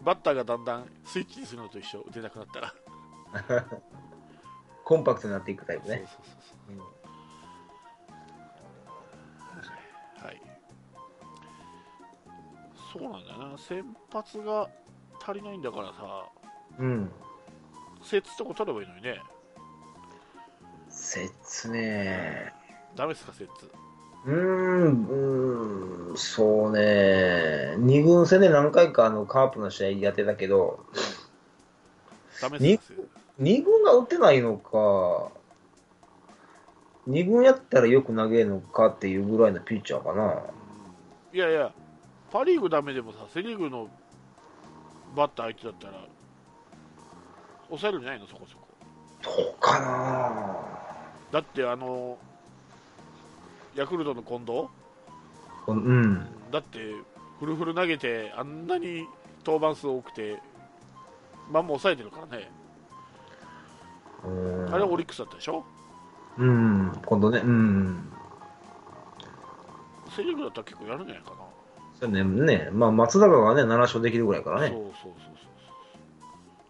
[0.03, 2.05] バッターがだんだんスイッチにするのと一緒。
[2.13, 2.75] 出なくなったら、
[4.85, 5.99] コンパクトになっていくタイプね。
[5.99, 6.93] そうそうそう
[10.27, 10.43] はい。
[12.93, 13.59] そうなんだよな。
[13.59, 14.69] 先発が
[15.23, 16.29] 足りないんだからさ。
[16.79, 17.11] うん。
[18.03, 19.23] セッツとこ取ればいいのにね。
[20.89, 22.62] 説明。
[22.97, 23.71] ダメですかセッツ
[24.25, 27.75] うーん、うーん、そうね。
[27.79, 30.85] 二軍戦で何回かあのカープの試合やってたけど、
[32.41, 35.33] ダメですかセッツ二軍が打ってないのか、
[37.07, 40.43] 二軍やったらよく投げるのかっていうぐらいのピッチャーかな。
[41.33, 41.73] いやいや
[42.31, 43.89] パ・リーグダメでもさセ・リーグの
[45.17, 46.05] バッター相手だったら
[47.69, 48.69] 抑えるんじゃないのそこそこ
[49.23, 50.57] どうかな
[51.31, 52.19] だってあの
[53.75, 54.69] ヤクルトの近藤？
[55.69, 56.27] うん。
[56.51, 56.79] だって
[57.41, 59.07] フルフル投げてあんなに
[59.45, 60.39] 登板数多くて
[61.51, 62.51] まんま抑えてるからね、
[64.25, 64.29] う
[64.71, 64.75] ん。
[64.75, 65.65] あれオリックスだったでしょ？
[66.39, 68.13] うん、今度ね、うん。
[70.17, 71.37] セ・リーグだったら結構やるんじゃないかな、
[72.01, 74.69] そうね、ね、まあ松坂がね、7勝できるぐらいからね。
[74.69, 75.15] そうそうそうそう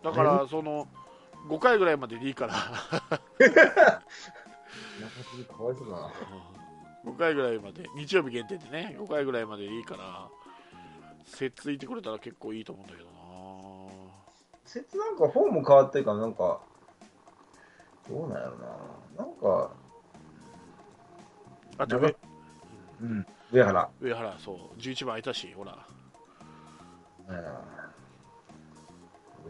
[0.03, 0.13] そう。
[0.13, 0.89] だからその
[1.49, 2.55] 5回ぐらいまででいいから。
[2.55, 2.63] か
[5.63, 6.11] わいそうだな。
[7.05, 10.29] 5回ぐらいまで日曜日限定でね5回ぐらいまででいいから
[11.25, 13.13] せっついてくれたら結構いいと思うんだけど
[14.73, 16.61] 節なんかフォーム変わってるから、なんか、
[18.09, 18.67] どうなんやろな。
[19.19, 19.71] なんか、
[21.77, 22.17] なあと上
[23.01, 23.91] うん、上原。
[24.01, 25.77] 上原そう11番空いたしほら
[27.29, 27.37] うん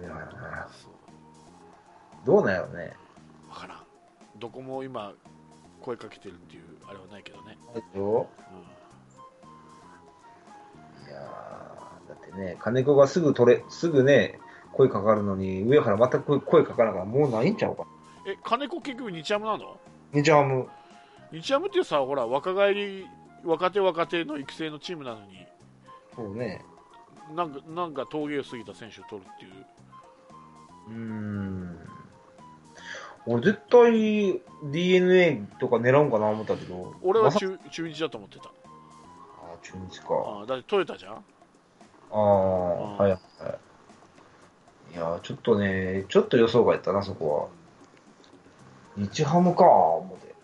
[0.00, 0.68] 上原な。
[0.72, 0.92] そう
[2.24, 2.96] どうなんやろね。
[3.50, 3.78] 分からん
[4.38, 5.12] どこも今
[5.82, 8.28] 声かけてるっていうあれはないけどね、はいよ
[11.06, 14.38] ういやーだってね、金子がすぐ取れ、すぐね、
[14.72, 17.82] 声かかるのに、上原全く声かからんから、もうないんちゃうか。
[17.82, 17.86] ん、
[18.26, 19.76] え金子結局日ハムなの？
[20.12, 20.68] ニジャーム。
[21.32, 23.06] 日ハムってさほら若返り
[23.44, 25.46] 若手若手の育成のチームなのに
[26.14, 26.64] そうね。
[27.34, 29.52] なんかなんか峠を過ぎた選手を取るっていう
[30.88, 31.78] うーん。
[33.26, 36.94] 俺絶対 DNA とか狙うんかな思ったけど。
[37.02, 38.50] 俺は中中日だと思ってたあ
[39.62, 40.06] 中日か。
[40.42, 41.14] あだってトヨタじゃん？
[41.14, 41.22] あ
[42.14, 42.18] あ、
[42.96, 43.20] はいはい。
[44.94, 47.50] いやー、ちょっとね、ちょっと予想外やったな、そこ
[48.96, 49.02] は。
[49.02, 50.34] 日ハムか、思って。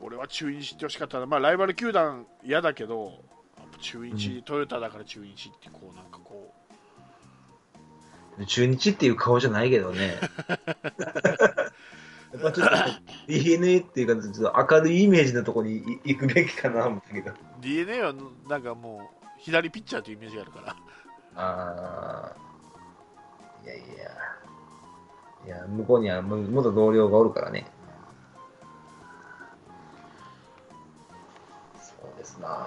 [0.00, 3.12] 俺は中日ってほしかったな、まあ、ライバル球団嫌だけど、
[3.80, 6.54] 中日、うんトヨタだから中日って、こうなんかこ
[8.46, 10.16] 中日っていう顔じゃないけどね。
[12.32, 12.74] やっぱちょっと
[13.26, 17.30] DNA っていうか、ちょっと明るいイメージのとこにい行くべきかな、思ったけど。
[17.30, 18.14] う、d n a は
[18.48, 20.76] なんかもう、左ピッチャーというイメージがあるから、
[21.36, 22.36] ああ。
[23.64, 23.84] いやいや。
[25.44, 27.66] いや、向こうにはも元同僚がおるからね。
[31.74, 32.66] そうですな。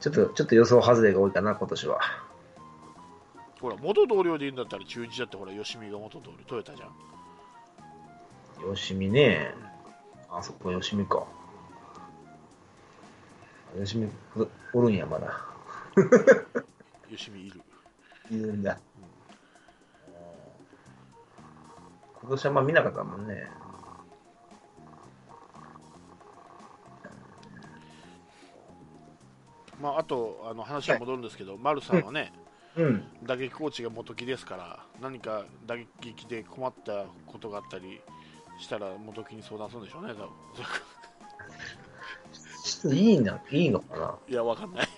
[0.00, 2.00] ちょっと、ちょっと予想外れが多いかな、今年は。
[3.62, 8.74] ほら、元同僚でいいんだったら中日だって、ほら、吉見が元同僚、トヨタじゃん。
[8.74, 9.54] 吉見ね。
[10.28, 11.24] あそこ吉見か。
[13.78, 14.10] 吉見
[14.72, 15.46] おるんや、まだ。
[17.08, 17.62] 吉見いる。
[18.32, 18.80] いるんだ。
[22.20, 23.48] 今年はあんま見なかったもんね。
[29.80, 32.32] まあ、あと、あの話は戻るんですけど、丸さんはね、
[32.76, 33.04] うん。
[33.24, 38.00] 打撃コーチが元木ですから、何か打撃で困ったことがあったり
[38.58, 40.26] したら、元木に相談するんでしょうね、多
[42.88, 44.18] 分いいな、いいのかな？
[44.28, 44.88] いや、わかんない。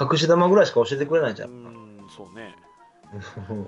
[0.00, 1.46] 隠し玉ぐらいしか教えてくれないじゃ。
[1.46, 2.56] うんん、そうね。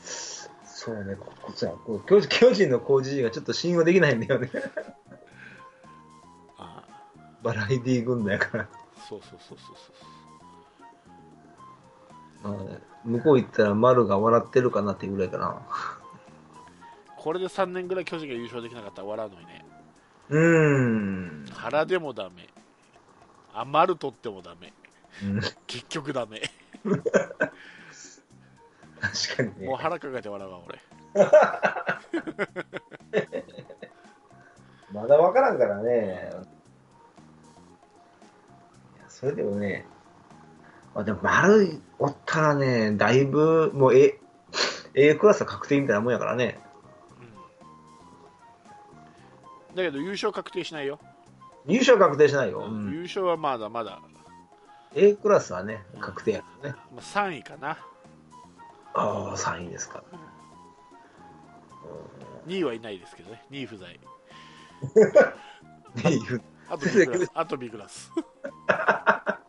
[0.00, 4.50] そうね、ここさ、こう巨人巨人の工事陣がちょっと信用できないんだよね。
[6.56, 6.84] あ
[7.42, 8.68] バラエティー軍団やから。
[9.08, 10.19] そうそうそうそうそうまあ
[13.04, 15.60] 向こう行ったら丸が笑ってるかなっていうぐらいかな。
[17.18, 19.64] これで3年ぐらい巨人が優勝できなかったら笑うのにね
[20.30, 20.40] うー
[21.42, 21.46] ん。
[21.52, 22.48] 原でもダメ
[23.52, 24.72] 余る取ってもダメ
[25.22, 26.40] うん結局ダメ
[29.00, 29.76] 確かにねもう。
[29.76, 30.80] 腹抱えて笑うわ俺
[34.92, 36.30] まだわからんからね。
[39.08, 39.99] それでもね、ま
[40.94, 44.18] あ、でも丸おったらね、だいぶ、もう A、
[44.94, 46.58] A クラスは確定みたいなもんやからね。
[49.70, 49.76] うん。
[49.76, 50.98] だけど優勝確定しないよ、
[51.66, 52.66] 優勝は確定しないよ。
[52.68, 52.92] うん。
[52.92, 54.00] 優勝はまだまだ、
[54.94, 56.76] A クラスはね、確定やからね。
[56.92, 57.78] まあ、3位かな。
[58.94, 60.02] ああ、3位ですか。
[62.46, 63.44] 2位はいないですけどね。
[63.50, 64.00] 2位不在。
[65.96, 67.30] リーグあと B クラス。
[67.34, 68.10] あと B クラス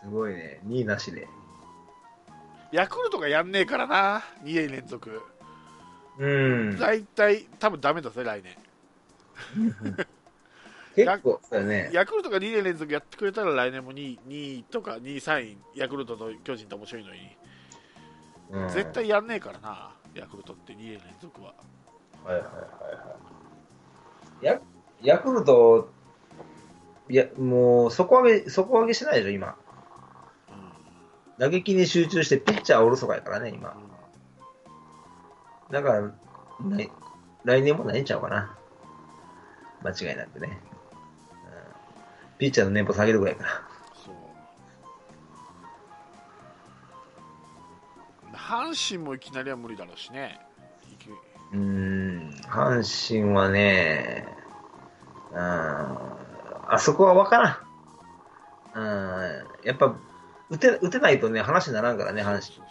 [0.00, 1.28] すごいね、2位なしで。
[2.72, 5.22] ヤクルトがやんねえからな2年連続
[6.18, 6.78] うん。
[6.78, 8.56] 大体多分ダメだぜ来年
[10.94, 11.90] 結構、だね。
[11.94, 17.36] ヤクルトが2年連続やってくれたら来年も2位 ,2 位とか2位3位ヤクルトと巨人と面白いのに、
[18.50, 21.52] うん絶対やんねえからなヤクルトって2年連続は
[22.24, 23.16] はいはいはいは
[24.42, 24.44] い。
[24.44, 24.60] ヤ
[25.02, 25.90] ヤクルト、
[27.08, 29.56] いや、もう、底上げ、底上げしないでしょ、今。
[31.38, 33.76] 打撃に集中して、ピッチャーおろそかやからね、今。
[35.70, 36.12] だから、
[36.64, 36.90] ない
[37.44, 38.56] 来年もないんちゃうかな。
[39.82, 40.60] 間違いなくね。
[41.32, 41.34] う
[42.34, 43.50] ん、ピッチャーの年俸下げるぐらいから。
[44.04, 44.14] そう
[48.34, 50.40] 阪神もいきなりは無理だろうしね
[51.52, 54.26] うーん、阪神はね、
[55.30, 57.68] うん、あそこは分からん。
[58.74, 59.96] うん、やっぱ、
[60.50, 62.66] 打て、打てないとね、話にならんからね、阪神。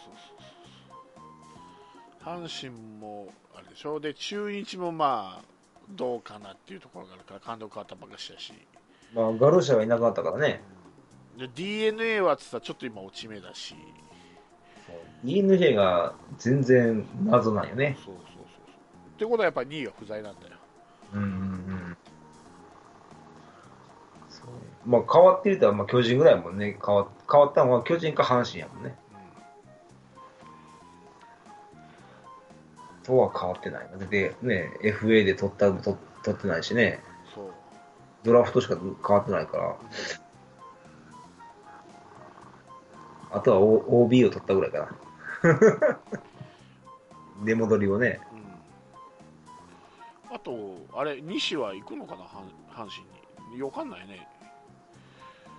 [2.23, 3.99] 阪神もあれでしょ？
[3.99, 5.43] で中日もまあ
[5.89, 8.51] どうかなっていうところがあるから監督変わったばっかしだし
[9.13, 10.61] まあ、ガロシャがいなくなったからね。
[11.37, 13.75] で d n a はったらちょっと今落ち目だし
[15.23, 17.97] DNA が全然謎なんよね。
[18.03, 18.43] そうそうそうそう
[19.15, 20.53] ってことはやっぱり2位が不在なんだよ
[21.13, 21.97] うんうんうん。
[24.29, 26.77] そうまあ、変わってるとは、まあ、巨人ぐらいもんね。
[26.85, 28.95] 変わ変わったのは巨人か阪神やもんね。
[33.03, 33.87] とは変わってない。
[34.09, 37.01] で、ね、FA で取った取取ってないしね。
[37.33, 37.51] そう
[38.23, 39.75] ドラフトしか変わってないから。
[43.31, 45.99] あとは、o、OB を取ったぐらいかな。
[47.45, 48.19] 出戻りをね。
[48.31, 48.47] うん
[50.29, 52.25] あとあれ西は行くのかな？
[52.25, 54.27] 阪阪神にわかんないね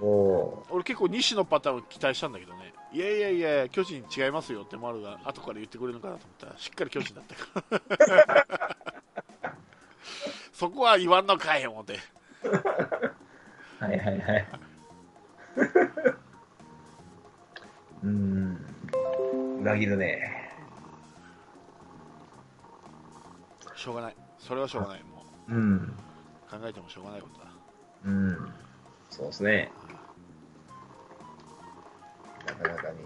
[0.00, 7.34] 俺結構西のパターンを期待したんだけどねいやいやいや巨人違いますよって丸が後から言ってくれるのかなと思ったらしっかり巨人だった
[8.06, 8.46] から
[10.52, 13.12] そこは言わんのかい思ってー
[13.88, 14.46] はいはいはい。
[18.02, 18.58] うーん。
[19.60, 20.52] 裏切るね。
[23.76, 25.76] しょうがないそれはしょうがないもうん。
[25.76, 25.80] う
[26.50, 27.46] 考えてもしょうがないことだ
[28.04, 28.52] うん。
[29.10, 29.70] そうですね。
[32.48, 33.04] なかなかに。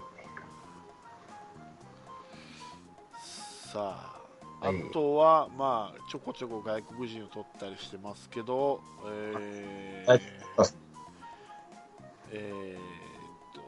[3.71, 4.21] さあ
[4.61, 10.21] あはいとは、まあちょこちょこ外国人を取ったりしてますけどえーはい
[10.57, 10.63] あ
[12.31, 12.79] えーっ
[13.53, 13.61] と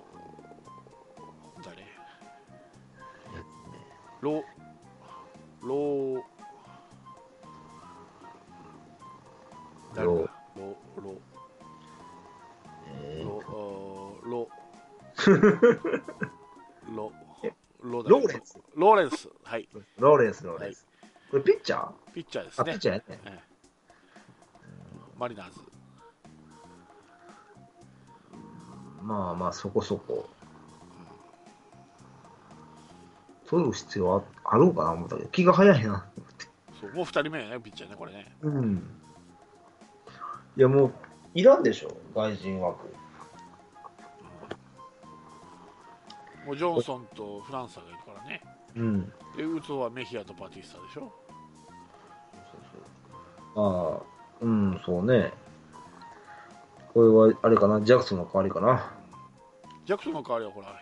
[1.64, 1.84] 誰？
[4.22, 4.44] ロ
[5.62, 6.24] ロー
[9.96, 10.14] 誰だ？
[10.14, 11.16] ロロロ
[15.32, 17.12] ロ
[17.84, 18.60] ロだローレンス。
[18.76, 20.86] ローレンスはいローレンス、ローレンス。
[21.32, 21.92] これピッチャー？
[22.14, 23.06] ピッチャーですあ、ねピッチャーやね。
[23.10, 23.56] ええ
[25.18, 25.60] マリナーズ
[29.02, 30.28] まあまあ、そこそこ。
[33.48, 34.24] 取る必要あ
[34.56, 36.06] あるんかな思ったけど、気が早いな。
[36.82, 38.84] そうもう2人目やねピッチャーねこれねうん。
[40.58, 40.94] いや、もう、
[41.36, 42.88] いらんでしょ、外人枠。
[46.46, 48.42] もうジョンソンとフランサーがいるからね。
[48.76, 49.12] うん。
[49.36, 51.12] で打つ方はメヒアとバティスタでしょ。
[53.58, 54.02] ああ、
[54.42, 55.34] うん、そうね。
[56.94, 58.92] これは、あれかな、ジャクソンの代わりかな？
[59.86, 60.80] ジャクソンの代わりはほら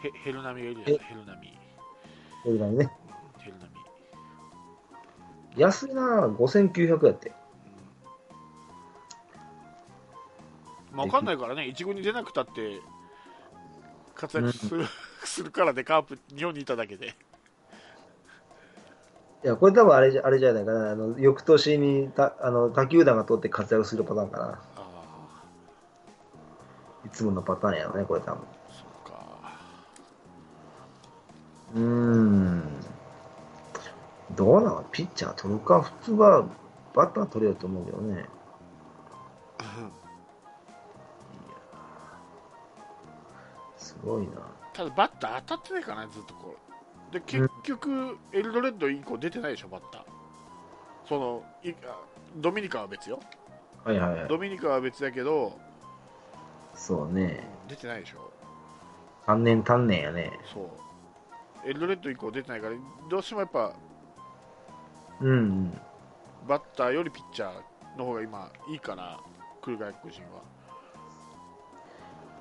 [0.00, 1.58] ヘヘルナミがいるじゃないヘルナミ。
[2.44, 2.92] これがね。
[3.38, 3.70] ヘルナミ、
[5.56, 7.32] 安いな5900やって。
[10.92, 10.96] うん。
[10.96, 11.66] まあ、分かんないからね。
[11.66, 12.80] 一軍に出なくたって
[14.18, 14.86] 活躍する,、
[15.24, 17.14] するからでカープ日本にいただけで
[19.44, 20.90] いや、これ多分あれじゃあれじゃないかな。
[20.90, 24.60] あの、翌年にたあの他球団が取って活躍するパターンかな。
[27.06, 28.42] いつものパターンやろね、これ多分。
[28.68, 29.52] そっか
[31.76, 32.62] うーん。
[34.32, 36.44] どうなのピッチャー取るか普通は
[36.94, 38.26] バッター取れよと思うけどね。
[44.08, 44.32] ごいな。
[44.72, 46.54] ただバッター当たってないからねずっとこ
[47.12, 50.02] れで結局、エルドレッド以降出てないでしょバッター
[51.08, 51.98] そのいあ
[52.36, 53.18] ドミニカは別よ
[53.84, 54.28] はいはいはい。
[54.28, 55.58] ドミニカは別だけど
[56.74, 57.48] そうね。
[57.68, 58.30] 出てないでしょ
[59.26, 60.32] 3年単年やね。
[60.52, 62.74] そうエルドレッド以降出てないから
[63.10, 63.72] どうしてもやっぱ
[65.20, 65.80] うんうん。
[66.46, 69.18] バッターよりピッチャーの方が今いいから
[69.60, 70.42] 来る外国人は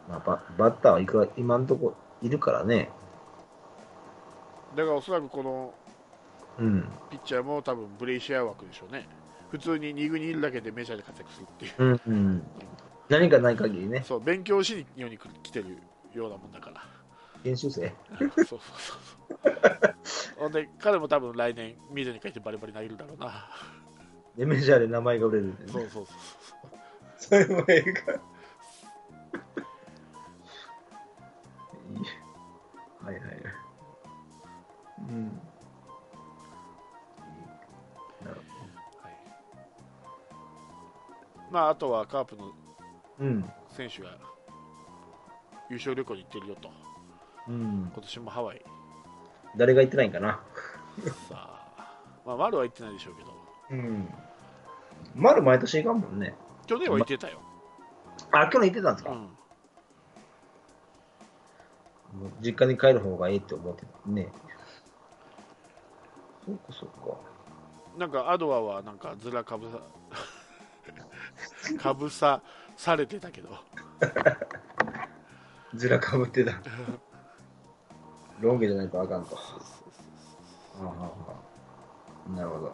[0.08, 2.89] まあ、ババッターはいくら今んとこいるからね。
[4.76, 5.74] だからおそらくこの
[6.60, 6.89] うん。
[7.10, 9.08] ピッチャーも多分ブレイシア枠でしょうね
[9.51, 12.43] 普通に2軍にいるだけでメジャーで活躍するっていううんうん。
[13.10, 14.03] 何かない限りね。
[14.05, 15.78] そう勉強しに日本に来てる
[16.14, 16.84] ようなもんだから
[17.43, 17.93] 研修生？
[18.20, 18.60] そうそうそうそう
[20.38, 23.49] ほんで彼も多分来年水に書いてバリバリ投げるだろうな
[24.38, 25.72] で、メジャーで名前が売れるんでね。
[25.72, 26.05] そうそう
[27.20, 28.20] そうそれもええか。
[35.10, 35.41] うん。
[41.51, 42.51] まああとはカープの。
[43.20, 43.49] うん。
[43.70, 44.10] 選手が
[45.70, 46.70] 優勝旅行に行ってるよと
[47.47, 47.91] うん。
[47.93, 48.62] 今年もハワイ
[49.55, 50.39] 誰が言ってないんかな。
[51.30, 51.36] さ
[51.78, 53.34] あまあ丸は行ってないでしょうけど
[53.72, 54.10] うん。
[55.16, 56.36] 丸毎年行かんもんね。
[56.68, 57.39] 去年は行ってたよ、
[58.32, 59.28] あ、去年行ってたんですか、うん、も
[62.28, 64.28] う実家に帰る方がいいって思ってたね。
[66.48, 67.18] そっかそっか。
[67.98, 69.80] なんかアドアはなんかずらかぶさ
[71.78, 72.41] かぶさ
[72.78, 73.50] されてたけど
[75.76, 76.54] ずらかぶってた。
[78.39, 79.38] ロン毛じゃないとあかんと。
[82.30, 82.74] なるほど。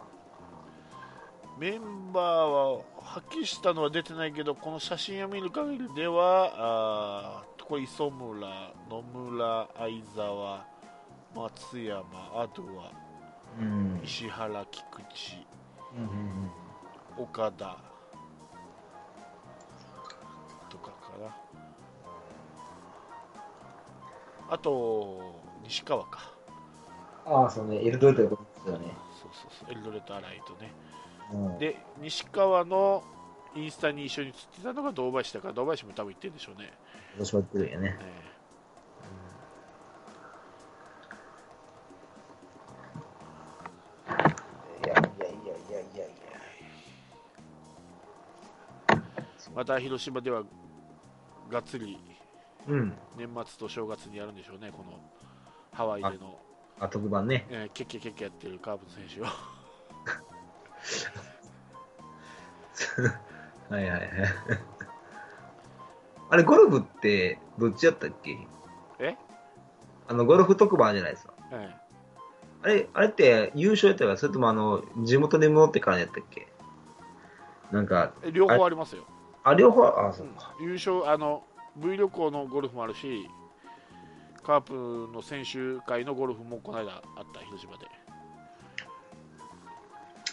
[1.58, 2.24] メンバー
[2.76, 10.66] は発揮したのは出てないけどこの写真を見る限りではあーこれ磯村野村相沢
[11.34, 12.02] 松山
[12.34, 13.03] アドア
[13.60, 14.00] うん。
[14.04, 15.46] 石原菊池。
[15.96, 16.50] うんうん
[17.16, 17.78] 岡田。
[20.68, 20.92] とかか
[21.22, 21.36] な。
[24.50, 26.32] あと西川か。
[27.26, 28.94] ああ、そうね、エルドレッドのことですよね。
[29.22, 29.72] そうそうそう。
[29.72, 30.72] エルドレッド・アライとね。
[31.32, 33.02] うん、で西川の
[33.54, 36.72] インスタに一緒に写ってたのが堂林だから堂林も多分行ってるんでしょうね、
[37.18, 37.96] 私も言ってるよね。
[38.00, 38.33] え
[49.54, 50.42] また広島では
[51.50, 51.98] がっつり
[52.66, 52.92] うん。
[53.16, 54.98] 年末と正月にやるんでしょうねこの
[55.72, 56.38] ハワイでの、
[56.80, 57.46] あ、特番ね。
[57.48, 59.24] えー、ケッケケッケやってるカープの選手を
[63.70, 64.02] はいはいはい。
[66.30, 68.36] あれ、ゴルフって、どっちやったっけ？
[68.98, 69.16] え？
[70.08, 71.32] あの、ゴルフ特番じゃないですか。
[71.52, 71.74] え
[72.62, 76.48] あれ、あれって優勝やったか、それともあの、地元で戻ってからやったっけ？
[77.70, 79.04] なんか、え両方ありますよ
[79.44, 80.54] あ、両方、あ、そうか。
[80.60, 81.44] 優勝あの
[81.76, 83.28] V 旅行のゴルフもあるし
[84.42, 87.86] カープの選手会のゴルフもこの間あった広島で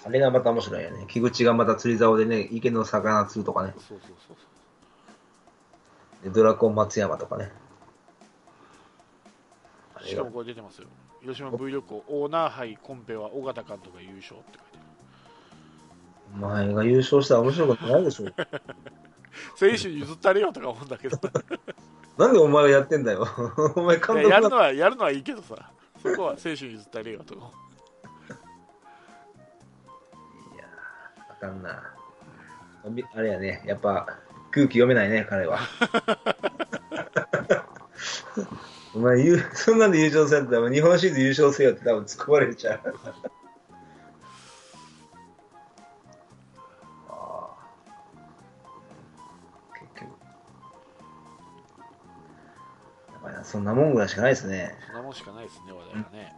[0.06, 1.06] あれがまた面白いよね。
[1.08, 3.74] 木口がまた釣り竿でね、池の魚釣るとかね。
[3.78, 7.52] そうそうそうそうでドラコン松山とかね。
[10.04, 10.88] しかもこれ出てますよ
[11.22, 14.71] 広島 V 旅行オーナー杯コンペは尾形監督が優勝って書いてある
[16.36, 18.26] お前が優勝したら面白いことないでしょ。
[19.56, 21.18] 選手に譲ったれよとか思うんだけど
[22.18, 23.28] なんでお前がやってんだよ。
[23.76, 25.72] お前監督ややるのはやるのはいいけどさ
[26.02, 27.52] そこは選手に譲ったれよとか
[30.56, 31.82] いやーあかんな。
[32.90, 34.08] みあれやね、やっぱ
[34.52, 35.60] 空気読めないね、彼は。
[38.94, 42.82] お前優、そんなんで優勝せんと日本シリーズ優勝せよって多分突っ込まれちゃう。
[53.52, 54.74] そんなもんぐらいしかないですね。
[54.88, 56.34] そんなもんしかないですね、話題はね。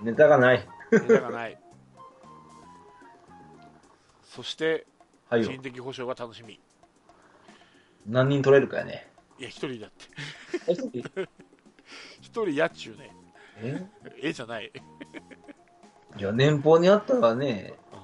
[0.00, 0.66] ネタがない。
[0.90, 1.60] ネタがない。
[4.24, 4.86] そして、
[5.28, 5.60] はいよ人。
[5.60, 6.58] 的保障が楽しみ。
[8.06, 9.10] 何人取れるかやね。
[9.38, 10.06] いや、一人だって。
[10.68, 11.10] え一人？
[12.22, 13.14] 一人やっちゅうね。
[13.58, 13.86] え？
[14.22, 14.72] えじゃない。
[16.16, 18.00] いや、年俸にあったらね、うん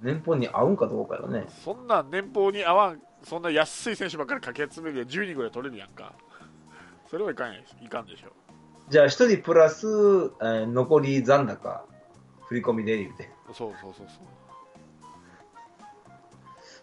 [0.00, 1.44] 年俸に合うんかどうかよね。
[1.48, 6.14] そんな年俸に合わん、そんな安い選手ばっかりかけ集めるで10人ぐらい取れるやんか。
[7.10, 8.28] それはいかんやいかんでしょ。
[8.90, 11.84] じゃあ、一人プラス、えー残り残高、
[12.46, 13.30] 振り込みで言うて。
[13.52, 14.26] そうそうそうそう。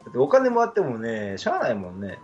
[0.05, 2.19] だってお金もあってもね、しゃあないもんね。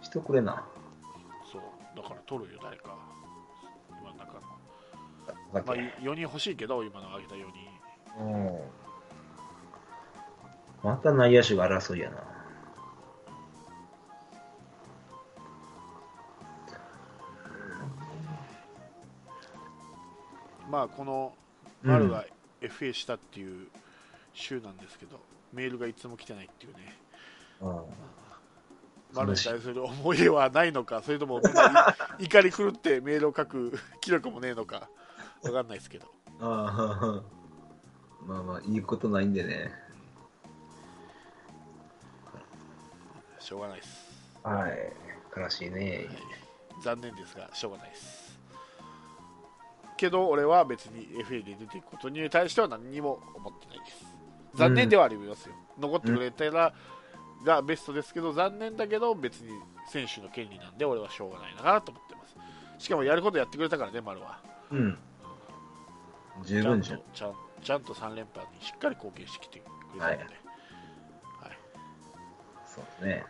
[0.00, 0.64] 人くれな。
[1.50, 1.62] そう。
[1.96, 2.96] だから取るよ、誰か。
[4.00, 4.40] 今の中の。
[5.52, 5.70] まあ、け
[6.02, 7.38] 4人欲しいけど、今の挙げた4
[8.18, 8.24] 人。
[8.24, 8.60] うん。
[10.82, 12.33] また内野手が争いやな。
[20.70, 21.34] まあ、この
[21.82, 22.24] うん丸が
[22.60, 23.68] FA したっていう
[24.32, 25.20] 週なんですけど、
[25.52, 26.98] メールがいつも来てないっていうね。
[27.60, 27.82] うん
[29.14, 31.40] 丸に対する思い出はないのか、それとも
[32.18, 34.88] 怒り狂ってメールを書く 気力もねえのか、
[35.44, 36.08] わかんないですけど。
[36.40, 37.22] ああ、
[38.26, 39.72] まあまあ、いいことないんでね。
[43.38, 44.14] しょうがないです。
[44.42, 44.92] はい。
[45.36, 46.08] 悲しいね。
[46.82, 48.23] 残念ですが、しょうがないです。
[50.04, 54.04] けど、俺は別に FA で出ていくことに対しては何にも思ってないです。
[54.54, 55.54] 残念ではありますよ。
[55.78, 56.72] 残ってくれたら、
[57.44, 59.50] がベストですけど、残念だけど、別に
[59.88, 62.26] 選手の権利なんで、俺はしょうがないなと思ってま
[62.78, 62.84] す。
[62.84, 64.40] しかもやることやってくれたからね、丸は。
[64.70, 64.98] うん。
[66.44, 66.98] 十ちゃん分じゃん。
[66.98, 70.28] とちゃんちゃんと3連覇にしっかり貢献してきてくれたので、はい
[72.66, 73.24] そうですね。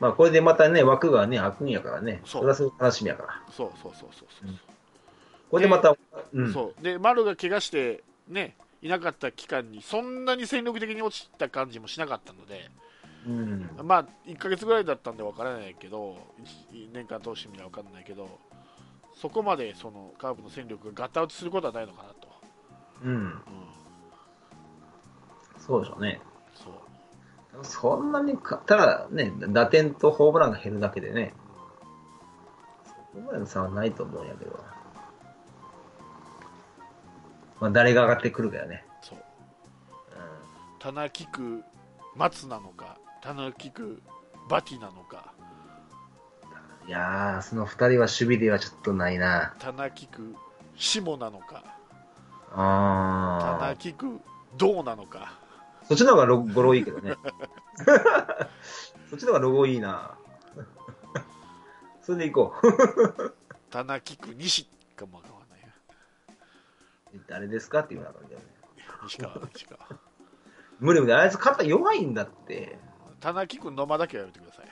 [0.00, 2.20] うん、まあ、これでまたね、枠がね、開くんやからね。
[2.24, 3.42] そうそれはそれ楽しみやから。
[3.52, 4.54] そうそうそうそうそう、
[5.50, 5.96] これでまた、
[6.32, 6.52] うん。
[6.52, 12.70] そうで丸が怪我して、ね、いなかった期間にそんなに戦力的に落ちた感じもしなかったので、
[13.26, 13.70] うん。
[13.82, 16.16] まあ、1ヶ月ぐらいだったんで分からないけど、
[16.72, 18.38] 1年間通してみれば分からないけど、
[19.20, 22.28] そこまでそのカープの戦力がガタ落ちすることはないのかなと、
[23.04, 23.12] うん。
[23.12, 23.42] うん、
[25.58, 26.20] そうでしょうね。
[26.54, 26.72] そう
[27.62, 31.34] そんなにか、ただね、打点とホームランが減るだけでね、
[32.84, 34.58] そこまでの差はないと思うんやけど。
[37.60, 38.84] まあ、誰が上がってくるかよね。
[39.02, 39.22] そうう
[40.78, 41.62] 棚木区
[42.16, 44.02] 松なのか、棚木区
[44.48, 45.34] バティなのか、
[46.86, 49.54] ん、いやー、その二人は守備ではちょっとないな。
[49.58, 50.34] 棚木区
[50.76, 51.62] 下なのか、
[52.52, 53.58] あー。
[53.58, 54.20] 棚木区
[54.56, 55.38] 銅なのか、
[55.90, 57.16] そっちの方がロゴロいいけどね。
[59.10, 60.16] そっちの方がロゴいいな。
[62.00, 63.34] それで行こう。
[63.70, 68.46] 棚木区西かもわかんないな誰ですかっていうのがあるんだよね。
[69.02, 69.80] 西川、西川。
[70.78, 71.12] 無理無理。
[71.12, 72.78] あいつ肩弱いんだって。
[73.18, 74.66] 棚木区野間だけはやめてください。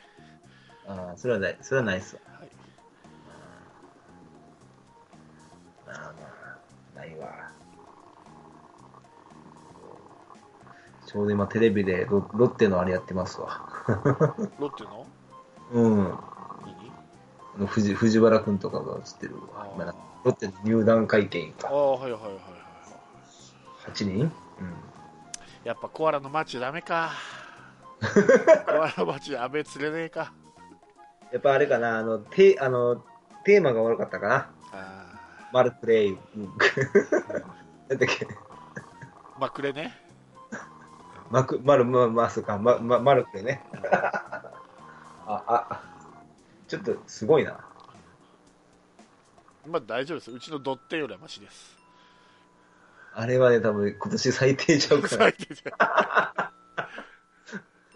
[0.86, 2.20] ああ、それはない、それはないっすわ。
[2.38, 2.48] はい
[5.88, 6.60] ああ、ま
[6.94, 7.57] あ、ないわ。
[11.08, 13.66] ちょうど今テレビでロロッテのあれやってますわ。
[14.60, 15.06] ロッテの？
[15.72, 16.04] うん。
[16.04, 16.14] 何？
[17.56, 19.66] あの藤藤原くんとかが映ってるわ。
[19.74, 21.68] 今なロッテの入団会見か。
[21.68, 23.90] ああ、はいはいはいはいはい。
[23.90, 24.30] 8人
[25.64, 27.12] やっぱコアラのマッチダメか。
[28.66, 30.34] コアラのマッチで安倍釣れねえか。
[31.30, 31.32] うん。
[31.32, 33.02] やっぱあれかな、あの、テあの
[33.44, 34.50] テーマが悪かったかな。
[34.72, 35.06] あ
[35.54, 36.12] マルプレイ。
[36.12, 36.52] うん
[37.88, 38.26] なんだっけ。
[38.26, 38.28] ー
[39.38, 40.07] まくれね。
[41.30, 43.62] マク、マル、ま、まあ、そうか、ま、ま、マルプレイね。
[45.26, 45.82] あ、あ、
[46.66, 47.58] ちょっとすごいな。
[49.66, 50.30] まあ大丈夫です。
[50.30, 51.76] うちのドッテンよりはマシです。
[53.14, 55.08] あれはね、多分今年最低ちゃうから。
[55.18, 56.52] 最低じゃん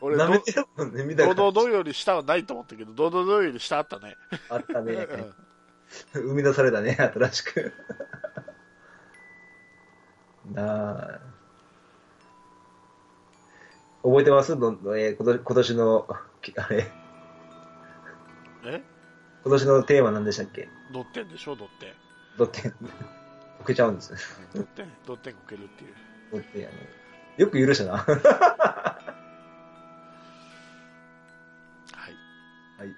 [0.02, 4.16] 俺舐めド、てるもんね、見たドドドより下はないと思ったけど、ドドドより下あったね。
[4.50, 4.92] あったね。
[4.94, 7.72] う ん生み出されたね、新しく。
[10.52, 11.31] なあ。
[14.02, 14.58] 覚えてます？
[14.58, 16.08] どんえー今年の、
[16.40, 16.90] きあれ、
[18.64, 18.82] え？
[19.44, 20.68] 今年のテーマ何でしたっけ？
[20.92, 21.94] ドッテンでしょ、ドッテン。
[22.38, 22.72] ドッテン。
[23.58, 24.18] こけちゃうんですよ。
[24.54, 25.94] ドッテン、ドッテンこけるっていう。
[26.32, 26.76] ドッテンあの
[27.38, 27.92] よく許したな。
[27.92, 28.04] は
[32.78, 32.88] はい。
[32.88, 32.94] い。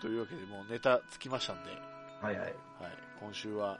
[0.00, 1.70] というわけで、もうネタつきましたんで、
[2.20, 2.44] はいはい。
[2.44, 2.54] はい、
[3.20, 3.78] 今週は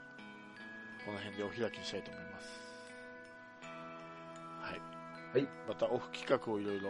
[1.05, 2.62] この辺でお開きにしたいと思います。
[5.33, 5.41] はい。
[5.41, 6.89] はいまたオフ企画をいろいろ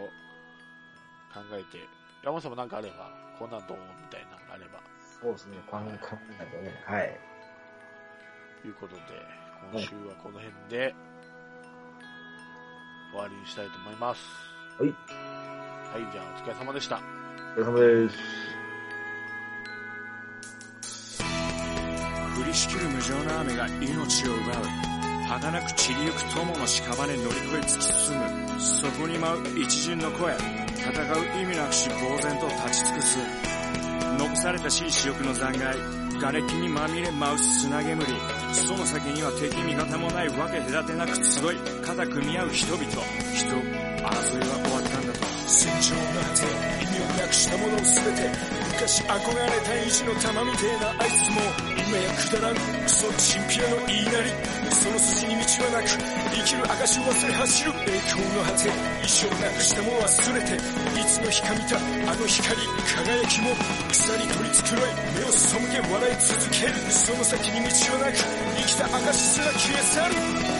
[1.32, 1.82] 考えて
[2.24, 4.80] 山本さんもなんかあれば、こんなんどうみたいなのがあれば。
[5.20, 6.82] そうですね、考え考えないとね。
[6.86, 7.20] はい。
[8.62, 9.02] ということで、
[9.72, 10.94] 今週はこの辺で
[13.12, 14.22] 終わりにしたいと思います。
[14.78, 14.88] はい。
[14.88, 17.00] はい、じゃあお疲れ様でした。
[17.56, 18.18] お疲れ様です。
[22.40, 24.93] 降りしきる無情な雨が命を奪う
[25.28, 28.60] 儚く散りゆく友の屍乗り越え突き進む。
[28.60, 33.18] そこに舞う一陣の声戦う意味なくし呆然と立ち尽くす。
[34.18, 35.78] 残されたしい死翼の残骸
[36.20, 38.04] 瓦礫にまみれ舞う砂煙。
[38.52, 42.84] その先には敵味方もないわけ隔てなく集い肩組み合う人々。
[42.84, 45.34] 人争いは終わったんだと。
[45.46, 46.44] 戦場の果て
[46.82, 48.30] 意味をなくしたものを全て
[48.72, 52.56] 昔憧れた意地の玉みてえなあいつもやくだらん。
[52.56, 54.30] クソチンピラの言いなり。
[54.74, 57.70] その筋に道はなく生きる証を忘れ走る。
[57.86, 63.54] 栄光の果て衣装なくしたも忘れていつの日か見たあの光輝きも
[63.90, 66.74] 草に取り繕い目を背け笑い続ける。
[66.90, 70.53] その先に道はなく生きた証すら消え去る。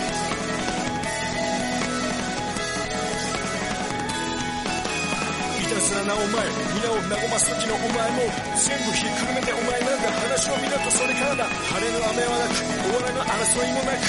[5.84, 8.24] お前皆を和ます時のお前も
[8.56, 11.44] 全部ひっくるめてお前なんだ話を見るとそれからだ。
[11.44, 14.00] 晴れの雨はなく終わらぬ争いもなく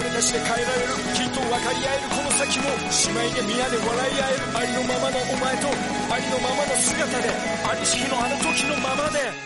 [0.00, 5.68] 俺たちで変えられるきっと分かり合えるこの先も姉妹で皆で笑い合えるありのままのお前と
[6.08, 7.28] ありのままの姿で
[7.68, 9.43] ありし日のあの時のままで。